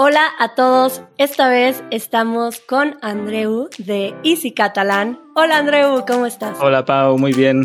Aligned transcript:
Hola 0.00 0.28
a 0.38 0.54
todos, 0.54 1.02
esta 1.16 1.48
vez 1.48 1.82
estamos 1.90 2.60
con 2.60 2.96
Andreu 3.02 3.68
de 3.78 4.14
Easy 4.22 4.52
Catalán. 4.52 5.18
Hola 5.34 5.58
Andreu, 5.58 6.04
¿cómo 6.06 6.24
estás? 6.24 6.56
Hola 6.60 6.84
Pau, 6.84 7.18
muy 7.18 7.32
bien, 7.32 7.64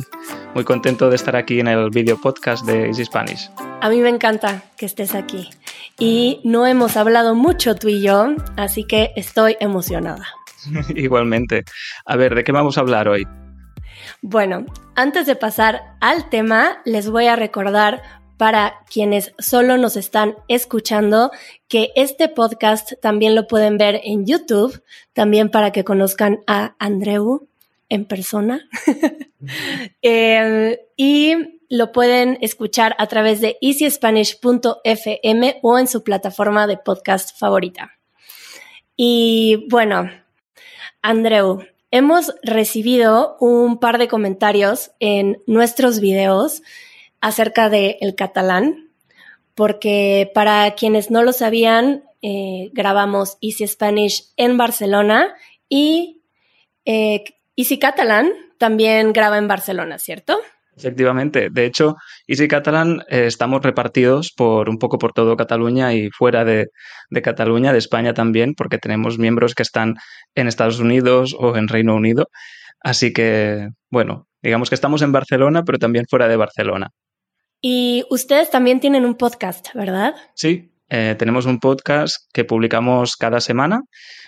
muy 0.56 0.64
contento 0.64 1.12
de 1.12 1.16
estar 1.16 1.36
aquí 1.36 1.60
en 1.60 1.68
el 1.68 1.92
video 1.92 2.20
podcast 2.20 2.66
de 2.66 2.88
Easy 2.88 3.06
Spanish. 3.06 3.52
A 3.82 3.88
mí 3.88 4.00
me 4.00 4.10
encanta 4.10 4.64
que 4.78 4.88
estés 4.88 5.14
aquí 5.14 5.52
y 6.00 6.42
no 6.44 6.66
hemos 6.66 6.98
hablado 6.98 7.36
mucho 7.36 7.76
tú 7.76 7.90
y 7.90 8.02
yo, 8.02 8.34
así 8.58 8.84
que 8.84 9.12
estoy 9.16 9.56
emocionada. 9.60 10.26
Igualmente. 10.96 11.66
A 12.04 12.16
ver, 12.16 12.34
¿de 12.34 12.44
qué 12.44 12.52
vamos 12.52 12.80
a 12.80 12.82
hablar 12.82 13.10
hoy? 13.10 13.28
Bueno, 14.24 14.66
antes 14.96 15.28
de 15.28 15.36
pasar 15.36 15.84
al 16.02 16.30
tema, 16.30 16.82
les 16.84 17.12
voy 17.12 17.28
a 17.28 17.36
recordar 17.36 18.02
para 18.38 18.76
quienes 18.92 19.34
solo 19.40 19.78
nos 19.78 19.96
están 19.96 20.36
escuchando, 20.48 21.32
que 21.68 21.92
este 21.96 22.30
podcast 22.30 22.94
también 23.02 23.36
lo 23.36 23.48
pueden 23.48 23.78
ver 23.78 24.02
en 24.04 24.26
YouTube, 24.26 24.82
también 25.14 25.50
para 25.50 25.72
que 25.72 25.84
conozcan 25.84 26.42
a 26.48 26.76
Andreu 26.80 27.48
en 27.90 28.06
persona. 28.06 28.68
Em, 30.02 30.78
y 30.96 31.60
lo 31.68 31.92
pueden 31.92 32.38
escuchar 32.42 32.96
a 32.98 33.08
través 33.08 33.42
de 33.42 33.58
easyspanish.fm 33.62 35.60
o 35.62 35.78
en 35.78 35.88
su 35.88 36.02
plataforma 36.04 36.66
de 36.66 36.78
podcast 36.78 37.38
favorita. 37.38 37.92
Y 38.96 39.68
bueno, 39.70 40.10
Andreu, 41.02 41.66
hemos 41.92 42.34
recibido 42.44 43.36
un 43.40 43.80
par 43.80 43.98
de 43.98 44.08
comentarios 44.08 44.92
en 45.00 45.42
nuestros 45.46 46.00
videos 46.00 46.62
acerca 47.24 47.70
del 47.70 47.96
el 48.02 48.16
catalán, 48.16 48.90
porque 49.56 50.30
para 50.36 50.76
quienes 50.76 51.10
no 51.10 51.24
lo 51.24 51.32
sabían, 51.32 52.04
eh, 52.22 52.70
grabamos 52.74 53.38
Easy 53.42 53.66
Spanish 53.66 54.34
en 54.36 54.58
Barcelona 54.58 55.34
y 55.70 56.22
eh, 56.84 57.24
Easy 57.56 57.80
Catalan 57.80 58.30
también 58.58 59.14
graba 59.14 59.38
en 59.38 59.48
Barcelona, 59.48 60.00
¿cierto? 60.00 60.38
Efectivamente. 60.76 61.48
De 61.50 61.66
hecho, 61.66 61.96
Easy 62.28 62.50
Catalan 62.50 63.04
eh, 63.08 63.28
estamos 63.28 63.64
repartidos 63.64 64.34
por 64.36 64.68
un 64.68 64.78
poco 64.78 64.98
por 64.98 65.14
todo 65.14 65.38
Cataluña 65.38 65.94
y 65.94 66.10
fuera 66.10 66.44
de, 66.44 66.68
de, 67.10 67.22
Cataluña, 67.22 67.72
de 67.72 67.80
España 67.80 68.14
también, 68.14 68.54
porque 68.54 68.80
tenemos 68.80 69.18
miembros 69.18 69.56
que 69.56 69.64
están 69.64 69.96
en 70.36 70.50
Estados 70.50 70.80
Unidos 70.80 71.34
o 71.40 71.56
en 71.56 71.70
Reino 71.70 71.96
Unido. 71.96 72.28
Así 72.82 73.14
que, 73.14 73.70
bueno, 73.90 74.28
digamos 74.42 74.68
que 74.68 74.76
estamos 74.76 75.02
en 75.04 75.14
Barcelona, 75.14 75.64
pero 75.64 75.78
también 75.80 76.06
fuera 76.10 76.28
de 76.28 76.36
Barcelona. 76.36 76.90
Y 77.66 78.04
ustedes 78.10 78.50
también 78.50 78.82
tienen 78.82 79.06
un 79.06 79.16
podcast, 79.16 79.74
¿verdad? 79.74 80.16
Sí, 80.36 80.74
eh, 80.90 81.16
tenemos 81.18 81.46
un 81.46 81.62
podcast 81.62 82.18
que 82.34 82.44
publicamos 82.44 83.16
cada 83.16 83.40
semana, 83.40 83.84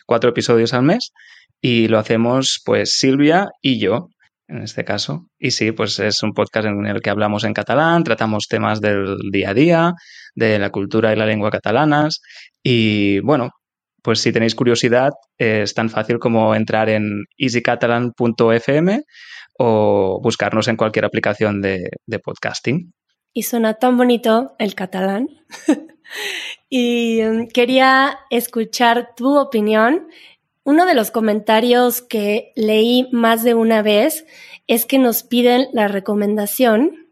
cuatro 0.06 0.30
episodios 0.30 0.74
al 0.74 0.84
mes, 0.84 1.12
y 1.60 1.90
lo 1.90 2.00
hacemos 2.00 2.62
pues 2.64 2.92
Silvia 2.98 3.50
y 3.62 3.78
yo, 3.78 4.08
en 4.48 4.64
este 4.64 4.86
caso. 4.86 5.28
Y 5.38 5.52
sí, 5.52 5.74
pues 5.74 6.00
es 6.00 6.24
un 6.24 6.32
podcast 6.32 6.68
en 6.68 6.86
el 6.86 7.02
que 7.02 7.10
hablamos 7.10 7.44
en 7.44 7.54
catalán, 7.54 8.06
tratamos 8.06 8.48
temas 8.48 8.80
del 8.80 9.18
día 9.34 9.50
a 9.50 9.54
día, 9.54 9.94
de 10.34 10.58
la 10.58 10.70
cultura 10.70 11.12
y 11.12 11.18
la 11.18 11.26
lengua 11.26 11.52
catalanas. 11.52 12.22
Y 12.64 13.20
bueno, 13.20 13.50
pues 14.02 14.22
si 14.22 14.32
tenéis 14.32 14.56
curiosidad, 14.56 15.12
es 15.38 15.74
tan 15.74 15.90
fácil 15.90 16.20
como 16.20 16.56
entrar 16.56 16.88
en 16.88 17.26
easycatalan.fm 17.38 19.04
o 19.60 20.22
buscarnos 20.24 20.70
en 20.70 20.78
cualquier 20.78 21.04
aplicación 21.04 21.62
de 21.62 21.90
podcasting 22.24 22.94
y 23.36 23.44
suena 23.44 23.74
tan 23.76 23.98
bonito 23.98 24.56
el 24.60 24.76
catalán. 24.76 25.30
y 26.70 27.22
um, 27.22 27.48
quería 27.50 28.18
escuchar 28.30 29.14
tu 29.14 29.38
opinión. 29.38 30.08
Uno 30.64 30.86
de 30.86 30.96
los 30.96 31.12
comentarios 31.12 32.02
que 32.02 32.54
leí 32.56 33.10
más 33.12 33.44
de 33.44 33.54
una 33.54 33.82
vez 33.82 34.26
es 34.68 34.86
que 34.86 35.00
nos 35.00 35.24
piden 35.24 35.68
la 35.74 35.90
recomendación. 35.90 37.10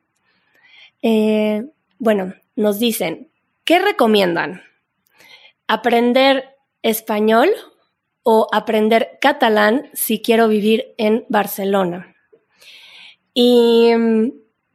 Eh, 1.02 1.66
bueno, 2.00 2.34
nos 2.56 2.80
dicen, 2.80 3.30
¿qué 3.66 3.80
recomiendan? 3.80 4.62
¿Aprender 5.68 6.56
español 6.84 7.50
o 8.24 8.48
aprender 8.54 9.18
catalán 9.20 9.90
si 9.92 10.22
quiero 10.22 10.48
vivir 10.48 10.96
en 10.98 11.26
Barcelona? 11.28 12.16
Y 13.34 13.94
um, 13.94 14.32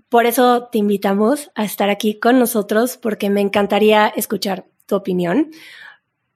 por 0.09 0.27
eso 0.27 0.69
te 0.73 0.79
invitamos 0.79 1.51
a 1.55 1.65
estar 1.65 1.91
aquí 1.91 2.19
con 2.19 2.39
nosotros 2.39 2.97
porque 2.97 3.31
me 3.31 3.41
encantaría 3.41 4.09
escuchar 4.09 4.65
tu 4.87 4.97
opinión. 4.97 5.51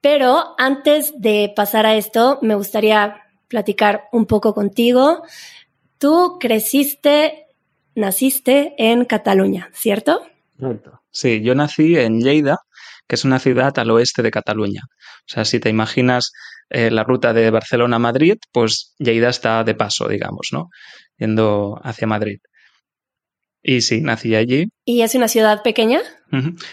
Pero 0.01 0.55
antes 0.57 1.13
de 1.19 1.51
pasar 1.55 1.85
a 1.85 1.95
esto, 1.95 2.39
me 2.41 2.55
gustaría 2.55 3.21
platicar 3.47 4.03
un 4.11 4.25
poco 4.25 4.53
contigo. 4.53 5.23
Tú 5.97 6.37
creciste, 6.39 7.47
naciste 7.95 8.75
en 8.77 9.05
Cataluña, 9.05 9.69
¿cierto? 9.73 10.21
Sí, 11.11 11.41
yo 11.41 11.55
nací 11.55 11.97
en 11.97 12.19
Lleida, 12.21 12.57
que 13.07 13.15
es 13.15 13.25
una 13.25 13.39
ciudad 13.39 13.77
al 13.79 13.91
oeste 13.91 14.21
de 14.21 14.31
Cataluña. 14.31 14.81
O 14.85 15.27
sea, 15.27 15.45
si 15.45 15.59
te 15.59 15.69
imaginas 15.69 16.31
eh, 16.69 16.91
la 16.91 17.03
ruta 17.03 17.33
de 17.33 17.49
Barcelona 17.49 17.95
a 17.95 17.99
Madrid, 17.99 18.37
pues 18.51 18.95
Lleida 18.97 19.29
está 19.29 19.63
de 19.63 19.75
paso, 19.75 20.07
digamos, 20.07 20.49
¿no? 20.51 20.69
Yendo 21.17 21.79
hacia 21.83 22.07
Madrid. 22.07 22.39
Y 23.63 23.81
sí, 23.81 24.01
nací 24.01 24.35
allí. 24.35 24.69
¿Y 24.85 25.01
es 25.01 25.15
una 25.15 25.29
ciudad 25.29 25.63
pequeña? 25.63 26.01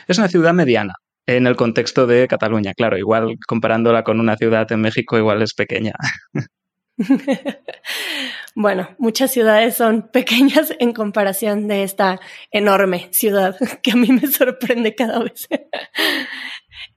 Es 0.09 0.19
una 0.19 0.29
ciudad 0.29 0.53
mediana 0.53 0.95
en 1.27 1.47
el 1.47 1.55
contexto 1.55 2.07
de 2.07 2.27
Cataluña. 2.27 2.75
Claro, 2.75 2.99
igual 2.99 3.37
comparándola 3.47 4.03
con 4.03 4.19
una 4.19 4.37
ciudad 4.37 4.71
en 4.73 4.81
México, 4.81 5.17
igual 5.17 5.41
es 5.43 5.55
pequeña. 5.55 5.93
bueno, 8.55 8.89
muchas 8.99 9.31
ciudades 9.31 9.77
son 9.77 10.09
pequeñas 10.13 10.75
en 10.81 10.93
comparación 10.93 11.69
de 11.69 11.85
esta 11.85 12.21
enorme 12.51 13.09
ciudad 13.13 13.57
que 13.83 13.93
a 13.93 13.97
mí 13.97 14.09
me 14.09 14.27
sorprende 14.27 14.95
cada 14.95 15.21
vez. 15.21 15.49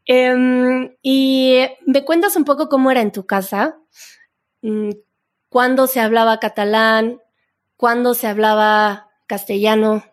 Em, 0.05 0.95
y 1.01 1.59
me 1.85 2.03
cuentas 2.03 2.35
un 2.35 2.45
poco 2.45 2.67
cómo 2.67 2.91
era 2.91 3.01
en 3.01 3.11
tu 3.11 3.25
casa, 3.25 3.77
mm, 4.61 4.89
cuándo 5.49 5.87
se 5.87 5.99
hablaba 5.99 6.39
catalán, 6.39 7.21
cuándo 7.77 8.13
se 8.13 8.27
hablaba 8.27 9.12
castellano. 9.27 10.03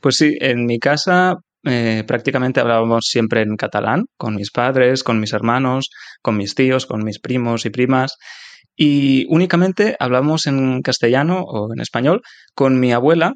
Pues 0.00 0.16
sí, 0.16 0.36
en 0.40 0.66
mi 0.66 0.78
casa 0.78 1.36
eh, 1.64 2.04
prácticamente 2.06 2.60
hablábamos 2.60 3.06
siempre 3.06 3.42
en 3.42 3.56
catalán, 3.56 4.04
con 4.16 4.34
mis 4.34 4.50
padres, 4.50 5.02
con 5.02 5.20
mis 5.20 5.32
hermanos, 5.32 5.88
con 6.22 6.36
mis 6.36 6.54
tíos, 6.54 6.86
con 6.86 7.02
mis 7.04 7.18
primos 7.18 7.64
y 7.64 7.70
primas. 7.70 8.16
Y 8.76 9.26
únicamente 9.28 9.96
hablamos 9.98 10.46
en 10.46 10.82
castellano 10.82 11.42
o 11.42 11.72
en 11.72 11.80
español 11.80 12.22
con 12.54 12.80
mi 12.80 12.92
abuela, 12.92 13.34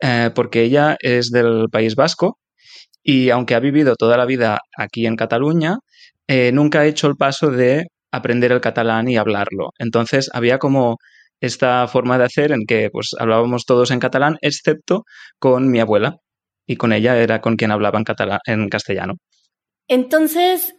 eh, 0.00 0.30
porque 0.34 0.62
ella 0.62 0.96
es 1.00 1.30
del 1.30 1.68
País 1.70 1.94
Vasco 1.94 2.38
y 3.02 3.30
aunque 3.30 3.54
ha 3.54 3.60
vivido 3.60 3.96
toda 3.96 4.16
la 4.16 4.26
vida 4.26 4.58
aquí 4.76 5.06
en 5.06 5.16
Cataluña, 5.16 5.78
eh, 6.26 6.50
nunca 6.52 6.80
ha 6.80 6.86
hecho 6.86 7.06
el 7.06 7.16
paso 7.16 7.50
de 7.50 7.86
aprender 8.10 8.52
el 8.52 8.60
catalán 8.60 9.08
y 9.08 9.16
hablarlo. 9.16 9.70
Entonces 9.78 10.30
había 10.32 10.58
como 10.58 10.96
esta 11.40 11.86
forma 11.88 12.18
de 12.18 12.24
hacer 12.24 12.52
en 12.52 12.66
que 12.66 12.90
pues 12.90 13.10
hablábamos 13.18 13.64
todos 13.64 13.90
en 13.90 14.00
catalán, 14.00 14.38
excepto 14.40 15.04
con 15.38 15.70
mi 15.70 15.80
abuela, 15.80 16.16
y 16.66 16.76
con 16.76 16.92
ella 16.92 17.16
era 17.18 17.40
con 17.40 17.56
quien 17.56 17.70
hablaba 17.70 17.98
en, 17.98 18.04
catalán, 18.04 18.38
en 18.46 18.68
castellano. 18.68 19.14
Entonces, 19.88 20.74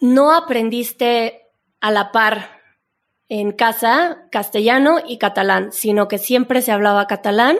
¿no 0.00 0.32
aprendiste 0.32 1.42
a 1.80 1.90
la 1.90 2.12
par 2.12 2.60
en 3.28 3.52
casa 3.52 4.28
castellano 4.30 4.98
y 5.06 5.18
catalán, 5.18 5.72
sino 5.72 6.08
que 6.08 6.18
siempre 6.18 6.62
se 6.62 6.72
hablaba 6.72 7.06
catalán 7.06 7.56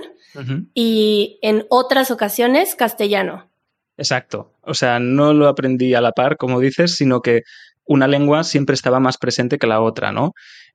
y 0.74 1.38
en 1.42 1.66
otras 1.70 2.10
ocasiones 2.10 2.76
castellano? 2.76 3.50
Exacto. 3.96 4.54
O 4.62 4.74
sea, 4.74 4.98
no 4.98 5.32
lo 5.32 5.48
aprendí 5.48 5.94
a 5.94 6.00
la 6.00 6.12
par, 6.12 6.36
como 6.36 6.60
dices, 6.60 6.96
sino 6.96 7.20
que 7.20 7.42
una 7.84 8.06
lengua 8.06 8.44
siempre 8.44 8.74
estaba 8.74 9.00
más 9.00 9.18
presente 9.18 9.58
que 9.58 9.66
la 9.66 9.80
otra, 9.80 10.12
¿no? 10.12 10.32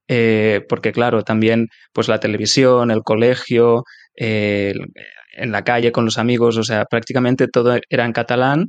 Eh, 0.07 0.61
porque 0.69 0.91
claro, 0.91 1.23
también 1.23 1.67
pues 1.93 2.07
la 2.07 2.19
televisión, 2.19 2.91
el 2.91 3.01
colegio, 3.03 3.83
eh, 4.17 4.73
en 5.37 5.51
la 5.51 5.63
calle 5.63 5.91
con 5.91 6.05
los 6.05 6.17
amigos, 6.17 6.57
o 6.57 6.63
sea, 6.63 6.85
prácticamente 6.85 7.47
todo 7.47 7.77
era 7.89 8.05
en 8.05 8.13
catalán. 8.13 8.65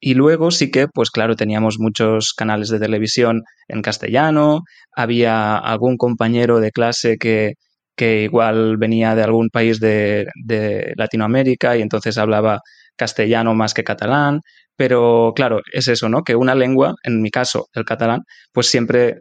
Y 0.00 0.14
luego 0.14 0.50
sí 0.50 0.70
que, 0.70 0.88
pues 0.88 1.10
claro, 1.10 1.36
teníamos 1.36 1.78
muchos 1.78 2.34
canales 2.34 2.68
de 2.70 2.80
televisión 2.80 3.42
en 3.68 3.82
castellano, 3.82 4.62
había 4.94 5.56
algún 5.58 5.96
compañero 5.96 6.60
de 6.60 6.72
clase 6.72 7.18
que, 7.18 7.54
que 7.96 8.22
igual 8.24 8.78
venía 8.78 9.14
de 9.14 9.22
algún 9.22 9.48
país 9.50 9.78
de, 9.80 10.26
de 10.44 10.92
Latinoamérica 10.96 11.76
y 11.76 11.82
entonces 11.82 12.18
hablaba 12.18 12.60
castellano 12.96 13.54
más 13.54 13.74
que 13.74 13.84
catalán, 13.84 14.40
pero 14.76 15.32
claro, 15.36 15.60
es 15.72 15.88
eso, 15.88 16.08
¿no? 16.08 16.22
Que 16.22 16.34
una 16.36 16.54
lengua, 16.54 16.94
en 17.04 17.22
mi 17.22 17.30
caso 17.30 17.68
el 17.74 17.84
catalán, 17.84 18.22
pues 18.52 18.66
siempre 18.68 19.18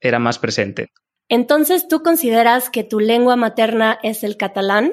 era 0.00 0.18
más 0.18 0.38
presente. 0.38 0.90
Entonces, 1.28 1.88
¿tú 1.88 2.02
consideras 2.02 2.70
que 2.70 2.84
tu 2.84 3.00
lengua 3.00 3.36
materna 3.36 3.98
es 4.02 4.22
el 4.22 4.36
catalán? 4.36 4.92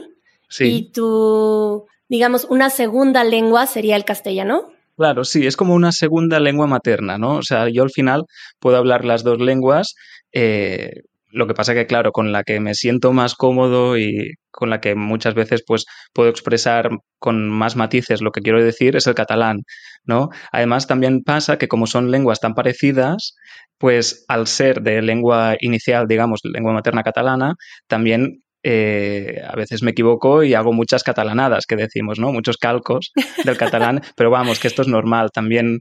Sí. 0.49 0.65
Y 0.65 0.91
tu, 0.91 1.85
digamos, 2.09 2.45
una 2.45 2.69
segunda 2.69 3.23
lengua 3.23 3.67
sería 3.67 3.95
el 3.95 4.05
castellano? 4.05 4.71
Claro, 4.95 5.23
sí, 5.23 5.47
es 5.47 5.57
como 5.57 5.73
una 5.73 5.91
segunda 5.91 6.39
lengua 6.39 6.67
materna, 6.67 7.17
¿no? 7.17 7.37
O 7.37 7.41
sea, 7.41 7.69
yo 7.69 7.83
al 7.83 7.89
final 7.89 8.25
puedo 8.59 8.77
hablar 8.77 9.05
las 9.05 9.23
dos 9.23 9.39
lenguas, 9.39 9.95
eh, 10.31 11.01
lo 11.33 11.47
que 11.47 11.55
pasa 11.55 11.73
que, 11.73 11.87
claro, 11.87 12.11
con 12.11 12.31
la 12.31 12.43
que 12.43 12.59
me 12.59 12.75
siento 12.75 13.11
más 13.11 13.33
cómodo 13.35 13.97
y 13.97 14.35
con 14.51 14.69
la 14.69 14.79
que 14.79 14.93
muchas 14.95 15.33
veces 15.33 15.63
pues 15.65 15.85
puedo 16.13 16.29
expresar 16.29 16.89
con 17.19 17.49
más 17.49 17.75
matices 17.75 18.21
lo 18.21 18.31
que 18.31 18.41
quiero 18.41 18.63
decir 18.63 18.95
es 18.95 19.07
el 19.07 19.15
catalán, 19.15 19.63
¿no? 20.05 20.29
Además 20.51 20.85
también 20.85 21.23
pasa 21.23 21.57
que 21.57 21.67
como 21.67 21.87
son 21.87 22.11
lenguas 22.11 22.39
tan 22.39 22.53
parecidas, 22.53 23.35
pues 23.79 24.25
al 24.27 24.45
ser 24.45 24.81
de 24.81 25.01
lengua 25.01 25.55
inicial, 25.59 26.07
digamos, 26.07 26.41
lengua 26.43 26.73
materna 26.73 27.01
catalana, 27.01 27.55
también 27.87 28.43
eh, 28.61 29.41
a 29.45 29.55
veces 29.55 29.81
me 29.81 29.91
equivoco 29.91 30.43
y 30.43 30.53
hago 30.53 30.71
muchas 30.71 31.03
catalanadas, 31.03 31.65
que 31.65 31.75
decimos, 31.75 32.19
¿no? 32.19 32.31
Muchos 32.31 32.57
calcos 32.57 33.11
del 33.43 33.57
catalán, 33.57 34.01
pero 34.15 34.29
vamos, 34.29 34.59
que 34.59 34.67
esto 34.67 34.83
es 34.83 34.87
normal. 34.87 35.31
También 35.33 35.79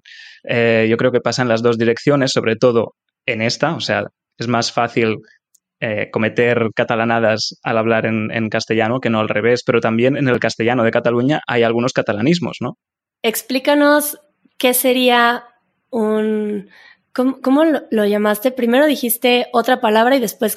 eh, 0.48 0.86
yo 0.88 0.96
creo 0.96 1.12
que 1.12 1.20
pasa 1.20 1.42
en 1.42 1.48
las 1.48 1.62
dos 1.62 1.76
direcciones, 1.76 2.32
sobre 2.32 2.56
todo 2.56 2.94
en 3.26 3.42
esta, 3.42 3.74
o 3.74 3.80
sea, 3.80 4.04
es 4.38 4.48
más 4.48 4.72
fácil 4.72 5.18
eh, 5.84 6.10
cometer 6.12 6.68
catalanadas 6.76 7.58
al 7.64 7.76
hablar 7.76 8.06
en, 8.06 8.48
castellano 8.50 9.00
que 9.00 9.10
no 9.10 9.18
al 9.18 9.28
revés, 9.28 9.64
pero 9.66 9.80
también 9.80 10.16
en 10.16 10.28
el 10.28 10.38
castellano 10.38 10.84
de 10.84 10.92
Cataluña 10.92 11.40
hay 11.48 11.64
algunos 11.64 11.92
catalanismos, 11.92 12.58
¿no? 12.60 12.78
Explícanos 13.20 14.20
qué 14.58 14.74
sería 14.74 15.42
un... 15.90 16.70
¿Cómo, 17.12 17.64
lo, 17.64 18.04
llamaste? 18.04 18.52
Primero 18.52 18.86
dijiste 18.86 19.48
otra 19.52 19.80
palabra 19.80 20.14
y 20.14 20.20
después 20.20 20.56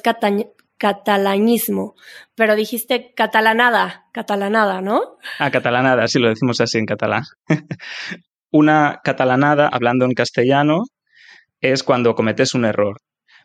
catalanismo, 0.78 1.96
pero 2.36 2.54
dijiste 2.54 3.12
catalanada, 3.12 4.06
catalanada, 4.12 4.80
¿no? 4.80 5.18
Ah, 5.40 5.50
catalanada, 5.50 6.06
sí 6.06 6.20
lo 6.20 6.28
decimos 6.28 6.60
así 6.60 6.78
en 6.78 6.86
catalán. 6.86 7.24
Una 8.52 9.00
catalanada, 9.02 9.66
hablando 9.72 10.04
en 10.04 10.12
castellano, 10.12 10.84
es 11.60 11.82
cuando 11.82 12.14
cometes 12.14 12.54
un 12.54 12.64
error. 12.64 13.00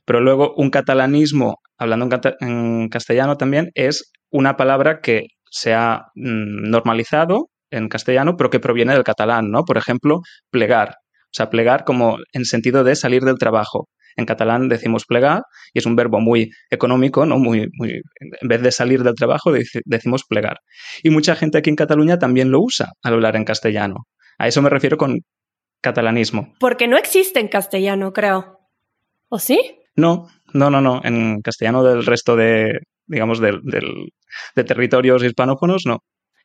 Pero 0.06 0.22
luego 0.22 0.54
un 0.56 0.70
catalanismo, 0.70 1.58
hablando 1.78 2.10
en, 2.40 2.90
castellano 2.90 3.38
también, 3.38 3.72
es 3.76 4.12
una 4.30 4.58
palabra 4.58 5.00
que 5.02 5.28
se 5.50 5.74
ha 5.74 6.06
mm, 6.16 6.70
normalizado 6.70 7.50
en 7.70 7.88
castellano, 7.88 8.36
pero 8.38 8.50
que 8.50 8.60
proviene 8.60 8.94
del 8.94 9.04
catalán, 9.04 9.52
¿no? 9.52 9.64
Por 9.64 9.78
ejemplo, 9.78 10.22
plegar. 10.50 10.96
O 11.26 11.34
sea, 11.34 11.50
plegar 11.50 11.86
como 11.86 12.18
en 12.34 12.46
sentido 12.46 12.84
de 12.84 12.96
salir 12.96 13.24
del 13.24 13.38
trabajo. 13.38 13.88
En 14.18 14.26
catalán 14.26 14.68
decimos 14.68 15.06
plegar 15.06 15.44
y 15.74 15.80
es 15.80 15.86
un 15.86 15.96
verbo 15.96 16.20
muy 16.20 16.50
económico, 16.70 17.26
¿no? 17.26 17.38
Muy, 17.38 17.70
muy, 17.78 18.02
en 18.20 18.48
vez 18.48 18.62
de 18.62 18.72
salir 18.72 19.04
del 19.04 19.16
trabajo 19.16 19.54
decimos 19.86 20.24
plegar. 20.28 20.58
Y 21.02 21.10
mucha 21.10 21.36
gente 21.36 21.58
aquí 21.58 21.70
en 21.70 21.78
Cataluña 21.78 22.20
también 22.20 22.52
lo 22.52 22.60
usa 22.62 22.92
al 23.04 23.14
hablar 23.14 23.38
en 23.38 23.46
castellano. 23.46 24.08
A 24.38 24.48
eso 24.48 24.62
me 24.62 24.70
refiero 24.70 24.98
con 24.98 25.22
catalanismo. 25.82 26.54
Porque 26.60 26.88
no 26.88 26.98
existe 26.98 27.40
en 27.40 27.48
castellano, 27.48 28.12
creo. 28.12 28.60
¿O 29.30 29.40
sí? 29.40 29.81
No, 29.96 30.28
no, 30.54 30.70
no, 30.70 30.82
no. 30.82 31.02
En 31.04 31.42
castellano 31.42 31.84
del 31.84 32.06
resto 32.06 32.36
de, 32.36 32.80
digamos, 33.08 33.40
de, 33.40 33.60
de 34.56 34.64
territorios 34.64 35.24
hispanófonos, 35.24 35.84
no. 35.86 36.00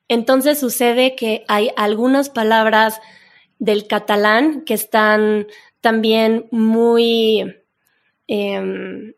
Entonces 0.09 0.61
sucede 0.61 1.17
que 1.17 1.45
hay 1.49 1.71
algunas 1.77 2.31
palabras 2.31 3.01
del 3.59 3.87
catalán 3.87 4.63
que 4.65 4.75
están 4.75 5.47
también 5.81 6.47
muy 6.51 7.41
em, 8.27 9.13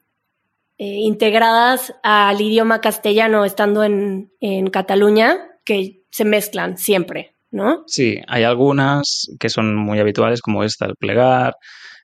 eh, 0.78 0.84
integradas 0.84 1.94
al 2.02 2.40
idioma 2.40 2.80
castellano 2.80 3.44
estando 3.44 3.84
en, 3.84 4.32
en 4.40 4.70
Cataluña, 4.70 5.38
que 5.64 6.02
se 6.10 6.24
mezclan 6.24 6.78
siempre, 6.78 7.34
¿no? 7.50 7.84
Sí, 7.86 8.20
hay 8.26 8.44
algunas 8.44 9.26
que 9.38 9.48
son 9.48 9.76
muy 9.76 9.98
habituales, 9.98 10.40
como 10.40 10.64
esta, 10.64 10.86
el 10.86 10.96
plegar, 10.96 11.54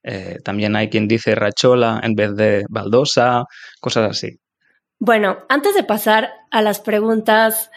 eh, 0.04 0.38
también 0.44 0.76
hay 0.76 0.90
quien 0.90 1.08
dice 1.08 1.34
rachola 1.34 2.00
en 2.02 2.14
vez 2.14 2.36
de 2.36 2.64
baldosa, 2.68 3.44
cosas 3.80 4.10
así. 4.10 4.38
Bueno, 4.98 5.38
antes 5.48 5.74
de 5.74 5.82
pasar 5.82 6.30
a 6.50 6.62
las 6.62 6.80
preguntas 6.80 7.70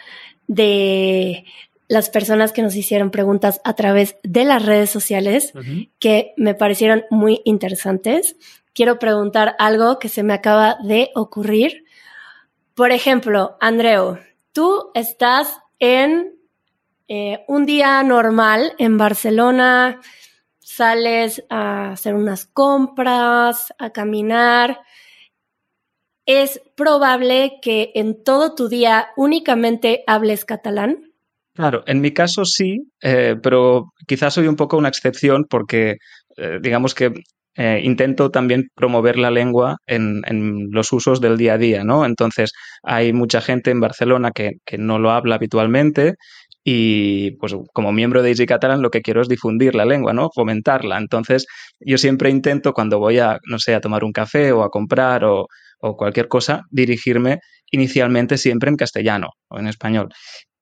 de 0.46 1.44
las 1.88 2.10
personas 2.10 2.52
que 2.52 2.62
nos 2.62 2.76
hicieron 2.76 3.10
preguntas 3.10 3.60
a 3.64 3.74
través 3.74 4.16
de 4.22 4.44
las 4.44 4.64
redes 4.64 4.90
sociales, 4.90 5.52
que 5.98 6.34
me 6.36 6.54
parecieron 6.54 7.04
muy 7.10 7.40
interesantes, 7.44 8.36
quiero 8.74 8.98
preguntar 8.98 9.56
algo 9.58 9.98
que 9.98 10.10
se 10.10 10.22
me 10.22 10.34
acaba 10.34 10.76
de 10.84 11.10
ocurrir. 11.14 11.84
Por 12.74 12.92
ejemplo, 12.92 13.56
Andreu, 13.60 14.18
tú 14.52 14.90
estás 14.94 15.58
en 15.78 16.34
eh, 17.08 17.42
un 17.48 17.64
día 17.64 18.02
normal 18.02 18.74
en 18.78 18.98
Barcelona, 18.98 20.00
sales 20.68 21.44
a 21.48 21.92
hacer 21.92 22.14
unas 22.14 22.44
compras, 22.44 23.72
a 23.78 23.90
caminar, 23.90 24.80
es 26.26 26.60
probable 26.76 27.58
que 27.62 27.90
en 27.94 28.22
todo 28.22 28.54
tu 28.54 28.68
día 28.68 29.08
únicamente 29.16 30.04
hables 30.06 30.44
catalán? 30.44 31.10
Claro, 31.54 31.82
en 31.86 32.02
mi 32.02 32.12
caso 32.12 32.44
sí, 32.44 32.90
eh, 33.02 33.36
pero 33.42 33.86
quizás 34.06 34.34
soy 34.34 34.46
un 34.46 34.56
poco 34.56 34.76
una 34.76 34.90
excepción 34.90 35.46
porque 35.48 35.96
eh, 36.36 36.58
digamos 36.60 36.94
que 36.94 37.12
eh, 37.56 37.80
intento 37.82 38.30
también 38.30 38.68
promover 38.74 39.18
la 39.18 39.30
lengua 39.30 39.78
en, 39.86 40.22
los 40.70 40.92
usos 40.92 41.20
del 41.20 41.38
día 41.38 41.54
a 41.54 41.58
día, 41.58 41.82
¿no? 41.82 42.04
Entonces, 42.04 42.52
hay 42.82 43.12
mucha 43.12 43.40
gente 43.40 43.70
en 43.70 43.80
Barcelona 43.80 44.30
que, 44.32 44.52
que 44.64 44.78
no 44.78 44.98
lo 44.98 45.10
habla 45.10 45.36
habitualmente 45.36 46.14
y 46.70 47.30
pues 47.38 47.56
como 47.72 47.92
miembro 47.92 48.22
de 48.22 48.28
Easy 48.28 48.44
Catalan 48.44 48.82
lo 48.82 48.90
que 48.90 49.00
quiero 49.00 49.22
es 49.22 49.28
difundir 49.28 49.74
la 49.74 49.86
lengua, 49.86 50.12
¿no? 50.12 50.28
Fomentarla. 50.34 50.98
Entonces 50.98 51.46
yo 51.80 51.96
siempre 51.96 52.28
intento 52.28 52.74
cuando 52.74 52.98
voy 52.98 53.18
a, 53.20 53.38
no 53.46 53.58
sé, 53.58 53.74
a 53.74 53.80
tomar 53.80 54.04
un 54.04 54.12
café 54.12 54.52
o 54.52 54.62
a 54.62 54.68
comprar 54.68 55.24
o, 55.24 55.46
o 55.80 55.96
cualquier 55.96 56.28
cosa, 56.28 56.64
dirigirme 56.70 57.38
inicialmente 57.70 58.36
siempre 58.36 58.68
en 58.68 58.76
castellano 58.76 59.30
o 59.48 59.58
en 59.58 59.66
español. 59.66 60.10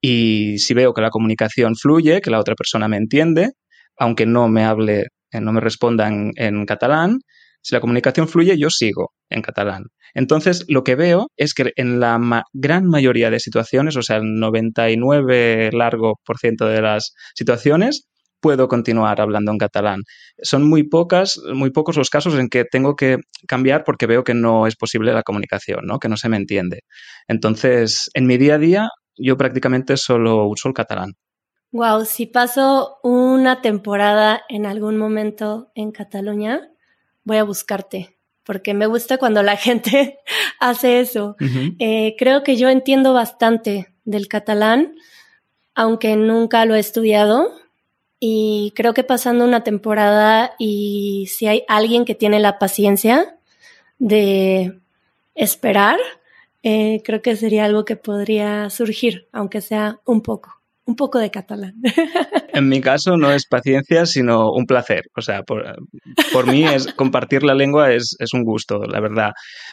Y 0.01 0.59
si 0.59 0.75
veo 0.75 0.95
que 0.95 1.03
la 1.03 1.11
comunicación 1.11 1.75
fluye, 1.75 2.21
que 2.21 2.31
la 2.31 2.39
otra 2.39 2.55
persona 2.55 2.87
me 2.87 2.99
entiende, 2.99 3.51
aunque 3.99 4.27
no 4.27 4.47
me 4.47 4.65
hable, 4.65 5.07
eh, 5.33 5.41
no 5.41 5.53
me 5.53 5.61
responda 5.61 6.07
en 6.07 6.67
catalán, 6.67 7.19
si 7.67 7.75
la 7.75 7.81
comunicación 7.81 8.29
fluye, 8.29 8.57
yo 8.57 8.71
sigo 8.71 9.11
en 9.29 9.43
catalán. 9.43 9.87
Entonces, 10.15 10.65
lo 10.69 10.85
que 10.85 10.95
veo 10.95 11.33
es 11.37 11.53
que 11.53 11.73
en 11.75 11.99
la 11.99 12.45
gran 12.53 12.87
mayoría 12.87 13.29
de 13.29 13.41
situaciones, 13.41 13.97
o 13.97 14.03
sea, 14.03 14.19
el 14.19 14.39
99 14.39 15.71
largo 15.73 16.15
por 16.25 16.39
ciento 16.39 16.69
de 16.69 16.81
las 16.81 17.13
situaciones, 17.35 18.07
puedo 18.41 18.69
continuar 18.69 19.21
hablando 19.21 19.51
en 19.51 19.59
catalán. 19.59 20.03
Son 20.41 20.63
muy 20.63 20.85
pocas, 20.85 21.41
muy 21.55 21.73
pocos 21.73 21.97
los 21.97 22.09
casos 22.09 22.39
en 22.39 22.49
que 22.49 22.65
tengo 22.65 22.95
que 22.95 23.17
cambiar 23.49 23.83
porque 23.83 24.07
veo 24.07 24.23
que 24.23 24.35
no 24.35 24.69
es 24.69 24.77
posible 24.77 25.13
la 25.13 25.25
comunicación, 25.25 25.87
¿no? 25.87 25.99
Que 25.99 26.09
no 26.09 26.17
se 26.17 26.29
me 26.29 26.37
entiende. 26.37 26.83
Entonces, 27.27 28.09
en 28.15 28.29
mi 28.29 28.37
día 28.37 28.55
a 28.55 28.59
día, 28.59 28.89
yo 29.17 29.37
prácticamente 29.37 29.97
solo 29.97 30.47
uso 30.47 30.69
el 30.69 30.75
catalán. 30.75 31.15
Wow, 31.73 32.05
si 32.05 32.27
paso 32.27 32.99
una 33.03 33.61
temporada 33.61 34.43
en 34.49 34.67
algún 34.67 34.99
momento 34.99 35.73
en 35.75 35.91
Cataluña, 35.91 36.71
voy 37.27 37.37
a 37.37 37.45
buscarte, 37.45 38.17
porque 38.45 38.73
me 38.73 38.87
gusta 38.87 39.19
cuando 39.19 39.43
la 39.43 39.57
gente 39.59 40.19
hace 40.59 41.01
eso. 41.01 41.37
Eh, 41.79 42.15
creo 42.19 42.43
que 42.43 42.57
yo 42.57 42.71
entiendo 42.71 43.13
bastante 43.13 43.93
del 44.05 44.29
catalán, 44.29 44.95
aunque 45.75 46.17
nunca 46.17 46.65
lo 46.65 46.75
he 46.75 46.79
estudiado. 46.79 47.53
Y 48.19 48.73
creo 48.75 48.95
que 48.95 49.05
pasando 49.05 49.45
una 49.45 49.63
temporada 49.63 50.55
y 50.59 51.27
si 51.27 51.49
hay 51.49 51.65
alguien 51.69 52.07
que 52.07 52.15
tiene 52.15 52.41
la 52.41 52.59
paciencia 52.59 53.39
de 53.99 54.81
esperar, 55.35 55.99
eh, 56.63 57.03
creo 57.05 57.21
que 57.21 57.37
sería 57.37 57.67
algo 57.67 57.85
que 57.85 57.97
podría 57.97 58.71
surgir, 58.71 59.29
aunque 59.33 59.61
sea 59.61 60.01
un 60.07 60.23
poco 60.23 60.56
un 60.87 60.95
poco 60.97 61.19
de 61.19 61.31
catalán. 61.31 61.75
En 62.55 62.69
mi 62.71 62.81
caso 62.81 63.19
no 63.19 63.33
es 63.33 63.47
paciencia, 63.47 64.07
sino 64.07 64.51
un 64.51 64.65
placer. 64.65 65.03
O 65.15 65.21
sea, 65.21 65.43
por, 65.43 66.47
mí 66.47 66.65
es 66.65 66.93
compartir 66.95 67.43
la 67.43 67.55
lengua 67.55 67.93
es, 67.93 68.17
un 68.33 68.45
gusto, 68.45 68.85
la 68.85 69.01
verdad. 69.01 69.33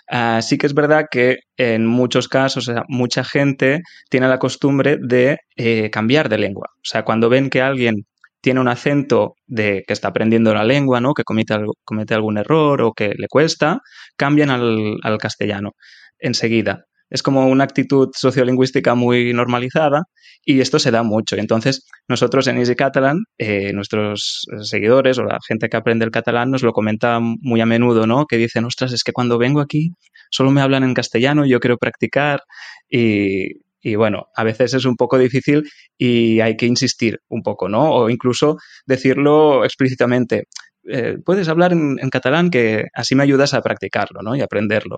Ah, 0.10 0.42
sí 0.42 0.58
que 0.58 0.66
es 0.66 0.74
verdad 0.74 1.06
que 1.10 1.38
en 1.56 1.86
muchos 1.86 2.28
casos, 2.28 2.70
mucha 2.90 3.24
gente 3.24 3.82
tiene 4.10 4.28
la 4.28 4.40
costumbre 4.40 4.98
de 5.02 5.38
eh, 5.56 5.90
cambiar 5.92 6.28
de 6.28 6.40
lengua. 6.40 6.68
O 6.76 6.84
sea, 6.84 7.06
cuando 7.06 7.30
ven 7.30 7.50
que 7.50 7.62
alguien 7.62 8.06
tiene 8.42 8.60
un 8.60 8.68
acento 8.68 9.36
de 9.46 9.84
que 9.88 9.94
está 9.94 10.10
aprendiendo 10.10 10.54
la 10.54 10.66
lengua, 10.66 11.00
¿no? 11.00 11.14
Que 11.14 11.24
comete, 11.24 11.56
comete 11.86 12.16
algún 12.16 12.38
error 12.38 12.82
o 12.82 12.92
que 12.92 13.14
le 13.16 13.28
cuesta, 13.30 13.80
cambian 14.18 14.50
al, 14.50 14.98
al 15.04 15.18
castellano 15.20 15.72
enseguida 16.20 16.86
es 17.14 17.22
como 17.22 17.48
una 17.48 17.64
actitud 17.64 18.10
sociolingüística 18.14 18.96
muy 18.96 19.34
normalizada 19.34 20.06
y 20.44 20.62
esto 20.62 20.80
se 20.80 20.90
da 20.90 21.04
mucho. 21.04 21.36
Entonces, 21.36 21.86
nosotros 22.08 22.48
en 22.48 22.58
Easy 22.58 22.76
Catalan, 22.76 23.20
eh, 23.38 23.72
nuestros 23.72 24.48
seguidores 24.64 25.20
o 25.20 25.24
la 25.24 25.38
gente 25.48 25.70
que 25.70 25.78
aprende 25.78 26.06
el 26.06 26.12
catalán 26.12 26.50
nos 26.50 26.64
lo 26.64 26.74
comenta 26.74 27.20
muy 27.22 27.62
a 27.62 27.68
menudo, 27.68 28.08
¿no? 28.08 28.26
Que 28.26 28.38
dicen, 28.38 28.66
ostras, 28.66 28.94
es 28.94 29.04
que 29.04 29.14
cuando 29.14 29.38
vengo 29.38 29.62
aquí 29.62 29.92
solo 30.32 30.50
me 30.50 30.62
hablan 30.62 30.84
en 30.84 30.96
castellano, 30.96 31.46
yo 31.46 31.60
quiero 31.60 31.78
practicar 31.78 32.42
y, 32.90 33.62
Y 33.86 33.96
bueno, 33.96 34.28
a 34.36 34.44
veces 34.44 34.74
es 34.74 34.86
un 34.86 34.96
poco 34.96 35.20
difícil 35.20 35.64
y 35.98 36.40
hay 36.40 36.56
que 36.58 36.66
insistir 36.66 37.20
un 37.30 37.44
poco, 37.44 37.70
¿no? 37.70 37.92
O 37.92 38.10
incluso 38.10 38.58
decirlo 38.88 39.66
explícitamente. 39.66 40.46
Eh, 40.88 41.18
puedes 41.24 41.48
hablar 41.48 41.74
en, 41.74 42.10
catalán 42.10 42.50
que 42.50 42.86
así 42.94 43.14
me 43.14 43.24
ayudas 43.24 43.54
a 43.54 43.62
practicarlo, 43.62 44.22
¿no? 44.24 44.36
Y 44.36 44.42
aprenderlo. 44.42 44.98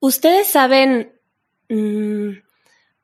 Ustedes 0.00 0.48
saben, 0.48 1.12
mm, 1.74 2.42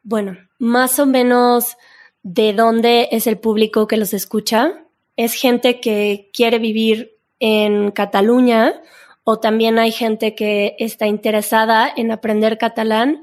bueno, 0.03 0.37
más 0.59 0.99
o 0.99 1.07
menos 1.07 1.77
de 2.23 2.53
dónde 2.53 3.09
es 3.13 3.27
el 3.27 3.39
público 3.39 3.87
que 3.87 3.97
los 3.97 4.15
escucha. 4.15 4.85
¿Es 5.17 5.35
gente 5.35 5.81
que 5.81 6.31
quiere 6.33 6.59
vivir 6.59 7.17
en 7.41 7.91
Cataluña 7.91 8.81
o 9.25 9.39
también 9.39 9.79
hay 9.79 9.93
gente 9.93 10.35
que 10.35 10.77
está 10.79 11.07
interesada 11.07 11.93
en 11.95 12.11
aprender 12.11 12.59
catalán 12.59 13.23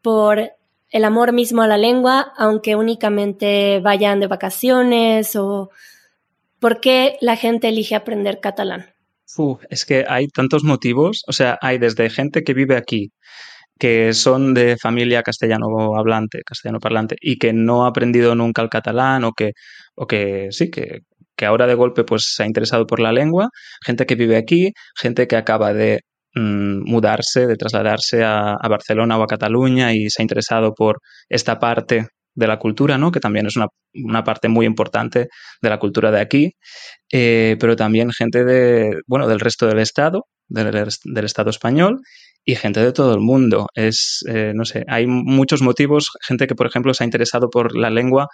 por 0.00 0.52
el 0.90 1.04
amor 1.04 1.32
mismo 1.32 1.62
a 1.62 1.66
la 1.66 1.78
lengua, 1.78 2.32
aunque 2.36 2.76
únicamente 2.76 3.80
vayan 3.80 4.20
de 4.20 4.26
vacaciones 4.26 5.36
o 5.36 5.70
por 6.58 6.80
qué 6.80 7.16
la 7.20 7.36
gente 7.36 7.68
elige 7.68 7.94
aprender 7.94 8.40
catalán? 8.40 8.94
es 9.70 9.86
que 9.86 10.04
hay 10.06 10.28
tantos 10.28 10.62
motivos, 10.62 11.24
o 11.26 11.32
sea, 11.32 11.58
hay 11.62 11.78
desde 11.78 12.10
gente 12.10 12.44
que 12.44 12.54
vive 12.54 12.76
aquí, 12.76 13.12
que 13.82 14.12
son 14.14 14.54
de 14.54 14.76
familia 14.80 15.24
castellano 15.24 15.66
hablante, 15.98 16.42
castellano 16.46 16.78
parlante, 16.78 17.16
y 17.20 17.36
que 17.36 17.52
no 17.52 17.84
ha 17.84 17.88
aprendido 17.88 18.36
nunca 18.36 18.62
el 18.62 18.68
catalán 18.68 19.24
o 19.24 19.32
que, 19.32 19.54
o 19.96 20.06
que 20.06 20.46
sí, 20.52 20.70
que, 20.70 21.00
que 21.36 21.46
ahora 21.46 21.66
de 21.66 21.74
golpe 21.74 22.04
pues 22.04 22.32
se 22.36 22.44
ha 22.44 22.46
interesado 22.46 22.86
por 22.86 23.00
la 23.00 23.10
lengua, 23.10 23.48
gente 23.84 24.06
que 24.06 24.14
vive 24.14 24.36
aquí, 24.36 24.70
gente 24.96 25.26
que 25.26 25.34
acaba 25.34 25.74
de 25.74 26.02
mm, 26.36 26.88
mudarse, 26.88 27.48
de 27.48 27.56
trasladarse 27.56 28.22
a, 28.22 28.56
Barcelona 28.70 29.18
o 29.18 29.24
a 29.24 29.26
Cataluña 29.26 29.92
y 29.92 30.08
se 30.10 30.22
ha 30.22 30.26
interesado 30.26 30.74
por 30.74 30.98
esta 31.28 31.58
parte 31.58 32.06
de 32.36 32.46
la 32.46 32.60
cultura, 32.60 32.98
¿no? 32.98 33.10
que 33.10 33.18
también 33.18 33.46
es 33.46 33.56
una, 33.56 34.22
parte 34.22 34.46
muy 34.48 34.64
importante 34.64 35.26
de 35.60 35.68
la 35.68 35.80
cultura 35.80 36.12
de 36.12 36.20
aquí, 36.20 36.52
eh, 37.12 37.56
pero 37.58 37.74
también 37.74 38.12
gente 38.12 38.44
de, 38.44 39.00
bueno, 39.08 39.26
del 39.26 39.40
resto 39.40 39.66
del 39.66 39.80
Estado, 39.80 40.26
del, 40.48 41.24
Estado 41.24 41.50
español 41.50 42.00
y 42.44 42.54
gente 42.56 42.80
de 42.80 42.92
todo 42.92 43.14
el 43.14 43.20
mundo. 43.20 43.66
Es, 43.74 44.24
eh, 44.28 44.52
no 44.54 44.64
sé, 44.64 44.84
hay 44.88 45.06
muchos 45.06 45.62
motivos, 45.62 46.10
gente 46.26 46.46
que, 46.46 46.54
por 46.54 46.66
ejemplo, 46.66 46.94
se 46.94 47.04
ha 47.04 47.06
interesado 47.06 47.50
por 47.50 47.76
la 47.76 47.90
lengua 47.90 48.28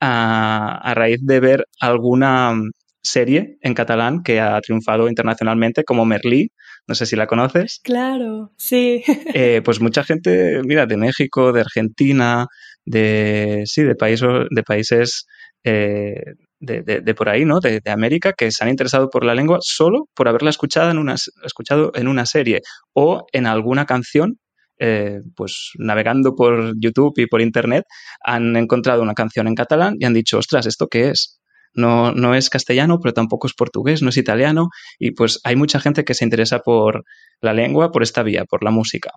a, 0.00 0.92
raíz 0.94 1.20
de 1.22 1.40
ver 1.40 1.66
alguna 1.80 2.52
mm, 2.54 2.70
serie 3.02 3.56
en 3.60 3.74
catalán 3.74 4.22
que 4.22 4.40
ha 4.40 4.60
triunfado 4.60 5.08
internacionalmente, 5.08 5.84
como 5.84 6.04
Merlí. 6.04 6.50
No 6.88 6.96
sé 6.96 7.06
si 7.06 7.14
la 7.14 7.28
conoces. 7.28 7.80
Claro, 7.82 8.52
sí. 8.56 9.02
Eh, 9.34 9.62
pues 9.64 9.80
mucha 9.80 10.04
gente, 10.04 10.60
mira, 10.64 10.86
de 10.86 10.96
México, 10.96 11.52
de 11.52 11.60
Argentina, 11.60 12.46
de 12.84 13.62
sí, 13.66 13.82
de 13.82 13.94
países, 13.94 14.28
de 14.50 14.62
países 14.62 15.26
eh, 15.64 16.34
de, 16.62 17.14
por 17.14 17.28
ahí, 17.28 17.44
¿no? 17.44 17.60
De, 17.60 17.80
América, 17.86 18.32
que 18.32 18.50
se 18.50 18.64
han 18.64 18.70
interesado 18.70 19.10
por 19.10 19.24
la 19.24 19.34
lengua 19.34 19.58
solo 19.60 20.08
por 20.14 20.28
haberla 20.28 20.50
escuchado 20.50 20.90
en 20.90 20.98
una, 20.98 21.16
escuchado 21.44 21.92
en 21.94 22.08
una 22.08 22.24
serie 22.24 22.62
o 22.92 23.26
en 23.32 23.46
alguna 23.46 23.84
canción 23.84 24.38
eh, 24.78 25.20
pues 25.36 25.70
navegando 25.78 26.34
por 26.34 26.74
YouTube 26.76 27.14
y 27.18 27.26
por 27.26 27.40
Internet, 27.40 27.84
han 28.20 28.56
encontrado 28.56 29.02
una 29.02 29.14
canción 29.14 29.46
en 29.46 29.54
catalán 29.54 29.94
y 30.00 30.04
han 30.06 30.14
dicho, 30.14 30.38
ostras, 30.38 30.66
¿esto 30.66 30.88
qué 30.88 31.10
es? 31.10 31.40
No, 31.74 32.12
no 32.12 32.34
es 32.34 32.50
castellano, 32.50 32.98
pero 33.00 33.14
tampoco 33.14 33.46
es 33.46 33.54
portugués, 33.54 34.02
no 34.02 34.08
es 34.08 34.16
italiano. 34.16 34.70
Y 34.98 35.12
pues 35.12 35.40
hay 35.44 35.54
mucha 35.54 35.78
gente 35.78 36.04
que 36.04 36.14
se 36.14 36.24
interesa 36.24 36.60
por 36.60 37.04
la 37.40 37.52
lengua, 37.52 37.92
por 37.92 38.02
esta 38.02 38.24
vía, 38.24 38.44
por 38.44 38.64
la 38.64 38.72
música. 38.72 39.12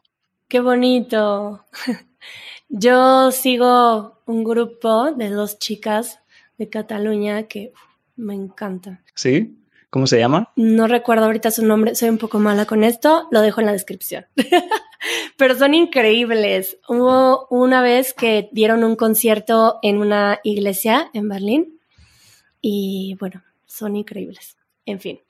Qué 0.48 0.60
bonito. 0.60 1.66
Yo 2.70 3.32
sigo 3.32 4.22
un 4.26 4.44
grupo 4.44 5.14
de 5.14 5.30
dos 5.30 5.58
chicas 5.58 6.20
de 6.58 6.70
Cataluña 6.70 7.44
que 7.44 7.74
me 8.16 8.34
encanta. 8.34 9.02
¿Sí? 9.14 9.58
¿Cómo 9.90 10.08
se 10.08 10.20
llama? 10.20 10.52
No 10.58 10.88
recuerdo 10.88 11.26
ahorita 11.26 11.52
su 11.52 11.66
nombre, 11.66 11.96
soy 11.96 12.10
un 12.10 12.18
poco 12.18 12.38
mala 12.38 12.66
con 12.66 12.84
esto, 12.84 13.30
lo 13.32 13.42
dejo 13.42 13.62
en 13.62 13.68
la 13.68 13.72
descripción. 13.72 14.26
Pero 15.38 15.56
son 15.56 15.74
increíbles. 15.74 16.80
Hubo 16.90 17.48
una 17.50 17.82
vez 17.82 18.14
que 18.14 18.50
dieron 18.52 18.84
un 18.84 18.96
concierto 18.96 19.80
en 19.82 20.00
una 20.00 20.40
iglesia 20.44 21.10
en 21.14 21.30
Berlín 21.30 21.80
y 22.60 23.16
bueno, 23.20 23.44
son 23.66 23.96
increíbles. 23.96 24.58
En 24.86 25.00
fin, 25.00 25.22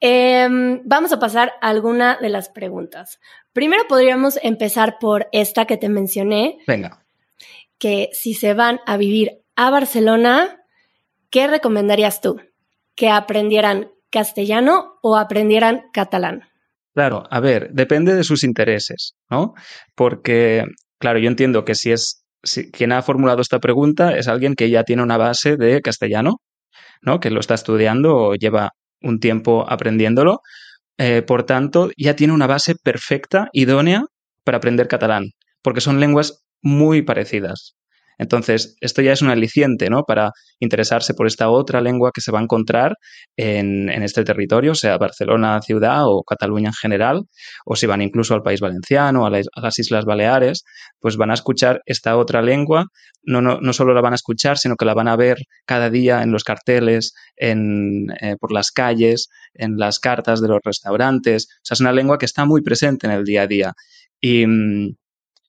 em, 0.00 0.80
vamos 0.84 1.12
a 1.12 1.20
pasar 1.20 1.52
a 1.60 1.68
alguna 1.68 2.18
de 2.20 2.30
las 2.30 2.48
preguntas. 2.48 3.20
Primero 3.52 3.84
podríamos 3.88 4.38
empezar 4.42 4.98
por 4.98 5.28
esta 5.32 5.66
que 5.66 5.76
te 5.76 5.88
mencioné. 5.88 6.58
Venga. 6.66 7.04
Que 7.78 8.08
si 8.12 8.34
se 8.34 8.54
van 8.54 8.80
a 8.86 8.96
vivir 8.96 9.42
a 9.54 9.70
Barcelona, 9.70 10.57
¿qué 11.30 11.46
recomendarías 11.46 12.20
tú? 12.20 12.40
¿Que 12.96 13.10
aprendieran 13.10 13.90
castellano 14.10 14.98
o 15.02 15.16
aprendieran 15.16 15.82
catalán? 15.92 16.42
Claro, 16.94 17.24
a 17.30 17.40
ver, 17.40 17.70
depende 17.72 18.14
de 18.14 18.24
sus 18.24 18.42
intereses, 18.42 19.14
¿no? 19.30 19.54
Porque, 19.94 20.64
claro, 20.98 21.18
yo 21.18 21.28
entiendo 21.28 21.64
que 21.64 21.74
si 21.74 21.92
es 21.92 22.24
quien 22.72 22.92
ha 22.92 23.02
formulado 23.02 23.40
esta 23.40 23.58
pregunta 23.58 24.16
es 24.16 24.28
alguien 24.28 24.54
que 24.54 24.70
ya 24.70 24.84
tiene 24.84 25.02
una 25.02 25.16
base 25.16 25.56
de 25.56 25.80
castellano, 25.80 26.40
¿no? 27.02 27.20
Que 27.20 27.30
lo 27.30 27.40
está 27.40 27.54
estudiando 27.54 28.16
o 28.16 28.34
lleva 28.34 28.70
un 29.00 29.20
tiempo 29.20 29.64
aprendiéndolo. 29.68 30.40
Eh, 30.98 31.22
por 31.22 31.44
tanto, 31.44 31.90
ya 31.96 32.16
tiene 32.16 32.32
una 32.32 32.46
base 32.46 32.74
perfecta, 32.74 33.48
idónea 33.52 34.04
para 34.42 34.58
aprender 34.58 34.88
catalán, 34.88 35.30
porque 35.62 35.80
son 35.80 36.00
lenguas 36.00 36.44
muy 36.62 37.02
parecidas. 37.02 37.77
Entonces, 38.18 38.76
esto 38.80 39.00
ya 39.00 39.12
es 39.12 39.22
un 39.22 39.30
aliciente, 39.30 39.88
¿no? 39.88 40.02
Para 40.02 40.32
interesarse 40.58 41.14
por 41.14 41.26
esta 41.28 41.48
otra 41.48 41.80
lengua 41.80 42.10
que 42.12 42.20
se 42.20 42.32
va 42.32 42.40
a 42.40 42.42
encontrar 42.42 42.96
en, 43.36 43.88
este 44.02 44.24
territorio, 44.24 44.74
sea 44.74 44.98
Barcelona 44.98 45.60
ciudad 45.62 46.02
o 46.04 46.24
Cataluña 46.24 46.68
en 46.68 46.74
general, 46.74 47.22
o 47.64 47.76
si 47.76 47.86
van 47.86 48.02
incluso 48.02 48.34
al 48.34 48.42
País 48.42 48.60
Valenciano, 48.60 49.24
a, 49.24 49.30
las 49.30 49.78
Islas 49.78 50.04
Baleares, 50.04 50.64
pues 51.00 51.16
van 51.16 51.30
a 51.30 51.34
escuchar 51.34 51.80
esta 51.86 52.16
otra 52.16 52.42
lengua. 52.42 52.86
No, 53.22 53.40
no, 53.40 53.60
no, 53.60 53.72
solo 53.72 53.94
la 53.94 54.00
van 54.00 54.12
a 54.12 54.16
escuchar, 54.16 54.58
sino 54.58 54.76
que 54.76 54.84
la 54.84 54.94
van 54.94 55.08
a 55.08 55.16
ver 55.16 55.38
cada 55.64 55.90
día 55.90 56.22
en 56.22 56.32
los 56.32 56.44
carteles, 56.44 57.14
en, 57.36 58.06
eh, 58.20 58.36
por 58.40 58.52
las 58.52 58.72
calles, 58.72 59.28
en 59.54 59.76
las 59.76 60.00
cartas 60.00 60.40
de 60.40 60.48
los 60.48 60.60
restaurantes. 60.64 61.48
O 61.50 61.60
sea, 61.62 61.74
es 61.74 61.80
una 61.80 61.92
lengua 61.92 62.18
que 62.18 62.26
está 62.26 62.44
muy 62.44 62.62
presente 62.62 63.06
en 63.06 63.12
el 63.12 63.24
día 63.24 63.42
a 63.42 63.46
día. 63.46 63.72
Y 64.20 64.46
mm, 64.46 64.96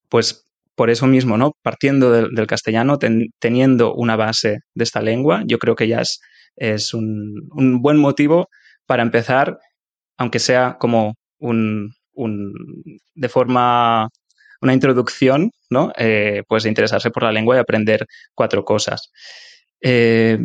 pues 0.09 0.48
por 0.79 0.89
eso 0.89 1.07
mismo, 1.07 1.35
¿no? 1.35 1.51
Partiendo 1.61 2.09
del, 2.09 2.47
castellano, 2.47 2.97
teniendo 3.37 3.93
una 3.95 4.15
base 4.15 4.59
de 4.73 4.83
esta 4.85 5.01
lengua, 5.01 5.43
yo 5.45 5.57
creo 5.57 5.75
que 5.75 5.89
ya 5.89 5.99
es, 5.99 6.21
es 6.55 6.93
un, 6.93 7.49
buen 7.81 7.97
motivo 7.97 8.47
para 8.85 9.03
empezar, 9.03 9.57
aunque 10.15 10.39
sea 10.39 10.77
como 10.79 11.15
un, 11.37 11.93
de 13.13 13.27
forma, 13.27 14.07
una 14.61 14.73
introducción, 14.73 15.51
¿no? 15.69 15.91
Eh, 15.97 16.43
pues 16.47 16.65
interesarse 16.65 17.11
por 17.11 17.23
la 17.23 17.33
lengua 17.33 17.57
y 17.57 17.59
aprender 17.59 18.05
cuatro 18.33 18.63
cosas. 18.63 19.11
Eh, 19.81 20.37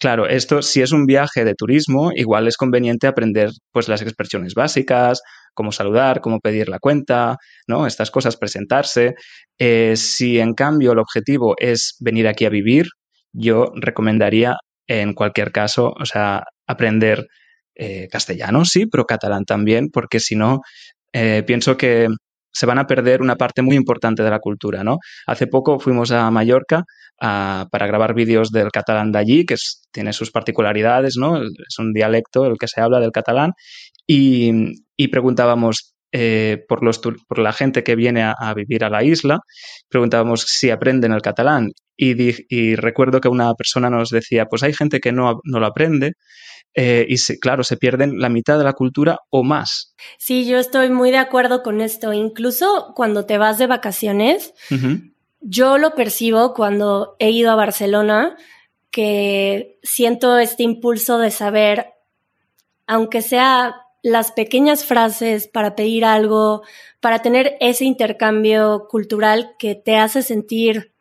Claro, 0.00 0.28
esto 0.28 0.62
si 0.62 0.80
es 0.80 0.92
un 0.92 1.06
viaje 1.06 1.44
de 1.44 1.54
turismo, 1.56 2.12
igual 2.14 2.46
es 2.46 2.56
conveniente 2.56 3.08
aprender 3.08 3.50
pues 3.72 3.88
las 3.88 4.00
expresiones 4.00 4.54
básicas, 4.54 5.22
cómo 5.58 5.72
saludar, 5.72 6.20
cómo 6.20 6.38
pedir 6.38 6.68
la 6.68 6.78
cuenta, 6.78 7.36
¿no? 7.66 7.88
Estas 7.88 8.12
cosas, 8.12 8.36
presentarse. 8.36 9.16
Eh, 9.58 9.94
si 9.96 10.38
en 10.38 10.54
cambio 10.54 10.92
el 10.92 11.00
objetivo 11.00 11.56
es 11.58 11.96
venir 11.98 12.28
aquí 12.28 12.44
a 12.44 12.48
vivir, 12.48 12.86
yo 13.32 13.72
recomendaría 13.74 14.56
en 14.86 15.14
cualquier 15.14 15.50
caso, 15.50 15.92
o 16.00 16.06
sea, 16.06 16.44
aprender 16.68 17.26
eh, 17.74 18.06
castellano, 18.08 18.64
sí, 18.64 18.86
pero 18.86 19.04
catalán 19.04 19.44
también, 19.44 19.88
porque 19.92 20.20
si 20.20 20.36
no, 20.36 20.60
eh, 21.12 21.42
pienso 21.44 21.76
que 21.76 22.06
se 22.52 22.66
van 22.66 22.78
a 22.78 22.86
perder 22.86 23.20
una 23.20 23.34
parte 23.34 23.60
muy 23.60 23.74
importante 23.74 24.22
de 24.22 24.30
la 24.30 24.38
cultura, 24.38 24.84
¿no? 24.84 24.98
Hace 25.26 25.48
poco 25.48 25.80
fuimos 25.80 26.12
a 26.12 26.30
Mallorca 26.30 26.84
para 27.20 27.86
grabar 27.88 28.14
vídeos 28.14 28.50
del 28.52 28.70
catalán 28.70 29.10
de 29.10 29.18
allí, 29.18 29.44
que 29.44 29.56
tiene 29.90 30.12
sus 30.12 30.30
particularidades, 30.30 31.16
¿no? 31.16 31.42
Es 31.42 31.78
un 31.80 31.92
dialecto 31.92 32.46
el 32.46 32.58
que 32.58 32.68
se 32.68 32.80
habla 32.80 33.00
del 33.00 33.10
catalán 33.10 33.52
y, 34.06 34.52
preguntábamos 35.06 35.94
eh, 36.10 36.64
por, 36.66 36.82
los, 36.82 36.98
por 36.98 37.38
la 37.38 37.52
gente 37.52 37.84
que 37.84 37.94
viene 37.94 38.22
a, 38.22 38.54
vivir 38.54 38.82
a 38.82 38.90
la 38.90 39.04
isla, 39.04 39.40
preguntábamos 39.88 40.40
si 40.40 40.70
aprenden 40.70 41.12
el 41.12 41.22
catalán 41.22 41.72
y, 41.96 42.74
recuerdo 42.76 43.20
que 43.20 43.28
una 43.28 43.52
persona 43.54 43.90
nos 43.90 44.08
decía, 44.08 44.46
pues 44.46 44.62
hay 44.62 44.72
gente 44.72 45.00
que 45.00 45.12
no, 45.12 45.40
no 45.44 45.60
lo 45.60 45.66
aprende 45.66 46.14
eh, 46.74 47.06
y 47.08 47.16
claro, 47.38 47.62
se 47.62 47.76
pierden 47.76 48.20
la 48.20 48.28
mitad 48.28 48.56
de 48.56 48.64
la 48.64 48.72
cultura 48.72 49.18
o 49.30 49.42
más. 49.42 49.94
Sí, 50.16 50.46
yo 50.46 50.58
estoy 50.58 50.90
muy 50.90 51.10
de 51.10 51.18
acuerdo 51.18 51.62
con 51.62 51.80
esto. 51.80 52.12
Incluso 52.12 52.92
cuando 52.94 53.26
te 53.26 53.36
vas 53.36 53.58
de 53.58 53.66
vacaciones, 53.66 54.54
yo 55.40 55.76
lo 55.76 55.94
percibo 55.94 56.54
cuando 56.54 57.16
he 57.18 57.30
ido 57.30 57.50
a 57.50 57.56
Barcelona, 57.56 58.36
que 58.90 59.78
siento 59.82 60.38
este 60.38 60.62
impulso 60.62 61.18
de 61.18 61.30
saber, 61.30 61.88
aunque 62.86 63.22
sea 63.22 63.74
las 64.02 64.32
pequeñas 64.32 64.84
frases 64.84 65.48
para 65.48 65.74
pedir 65.74 66.04
algo, 66.04 66.62
para 67.00 67.20
tener 67.20 67.56
ese 67.60 67.84
intercambio 67.84 68.86
cultural 68.88 69.54
que 69.58 69.74
te 69.74 69.96
hace 69.96 70.22
sentir 70.22 70.92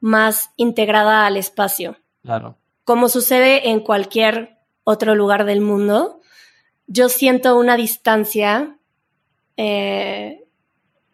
más 0.00 0.50
integrada 0.56 1.26
al 1.26 1.36
espacio. 1.36 1.96
Claro. 2.22 2.58
Como 2.84 3.08
sucede 3.08 3.70
en 3.70 3.80
cualquier 3.80 4.58
otro 4.84 5.14
lugar 5.14 5.44
del 5.44 5.60
mundo, 5.60 6.20
yo 6.86 7.08
siento 7.08 7.56
una 7.56 7.76
distancia, 7.76 8.76
eh, 9.56 10.44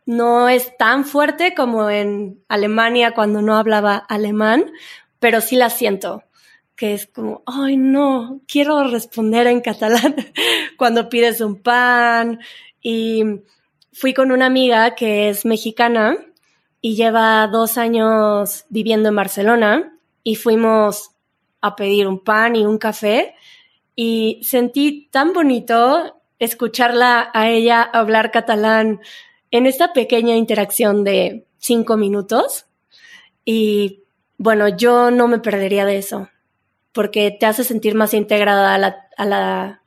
no 0.07 0.49
es 0.49 0.76
tan 0.78 1.04
fuerte 1.04 1.54
como 1.54 1.90
en 1.90 2.42
Alemania 2.49 3.12
cuando 3.14 3.42
no 3.42 3.57
hablaba 3.57 3.97
alemán, 3.97 4.73
pero 5.18 5.40
sí 5.40 5.57
la 5.57 5.68
siento 5.68 6.23
que 6.78 6.94
es 6.94 7.08
como, 7.08 7.42
ay 7.44 7.76
no, 7.76 8.40
quiero 8.47 8.85
responder 8.85 9.49
en 9.49 9.61
catalán 9.61 10.14
cuando 10.78 11.08
pides 11.08 11.40
un 11.40 11.61
pan. 11.61 12.38
Y 12.80 13.25
fui 13.92 14.14
con 14.14 14.30
una 14.30 14.47
amiga 14.47 14.94
que 14.94 15.28
es 15.28 15.44
mexicana 15.44 16.16
y 16.80 16.94
lleva 16.94 17.49
dos 17.49 17.78
años 17.78 18.64
viviendo 18.68 19.08
en 19.08 19.16
Barcelona 19.16 19.99
y 20.23 20.37
fuimos 20.37 21.11
a 21.61 21.75
pedir 21.75 22.06
un 22.06 22.23
pan 22.23 22.54
y 22.54 22.64
un 22.64 22.78
café 22.78 23.35
y 23.97 24.38
sentí 24.44 25.08
tan 25.11 25.32
bonito 25.32 26.23
escucharla 26.38 27.32
a 27.35 27.50
ella 27.50 27.82
hablar 27.82 28.30
catalán 28.30 29.00
en 29.50 29.66
esta 29.66 29.92
pequeña 29.92 30.37
interacción 30.37 31.02
de 31.02 31.44
cinco 31.58 31.97
minutos. 31.97 32.66
Y 33.44 34.04
bueno, 34.37 34.68
yo 34.68 35.11
no 35.11 35.26
me 35.26 35.40
perdería 35.40 35.85
de 35.85 35.99
eso 35.99 36.28
porque 36.92 37.37
te 37.38 37.47
hace 37.47 37.64
sentir 37.64 37.95
más 37.95 38.14
integrada 38.14 38.75
a 38.75 38.78
la, 38.78 38.97
a 39.16 39.25
la, 39.25 39.83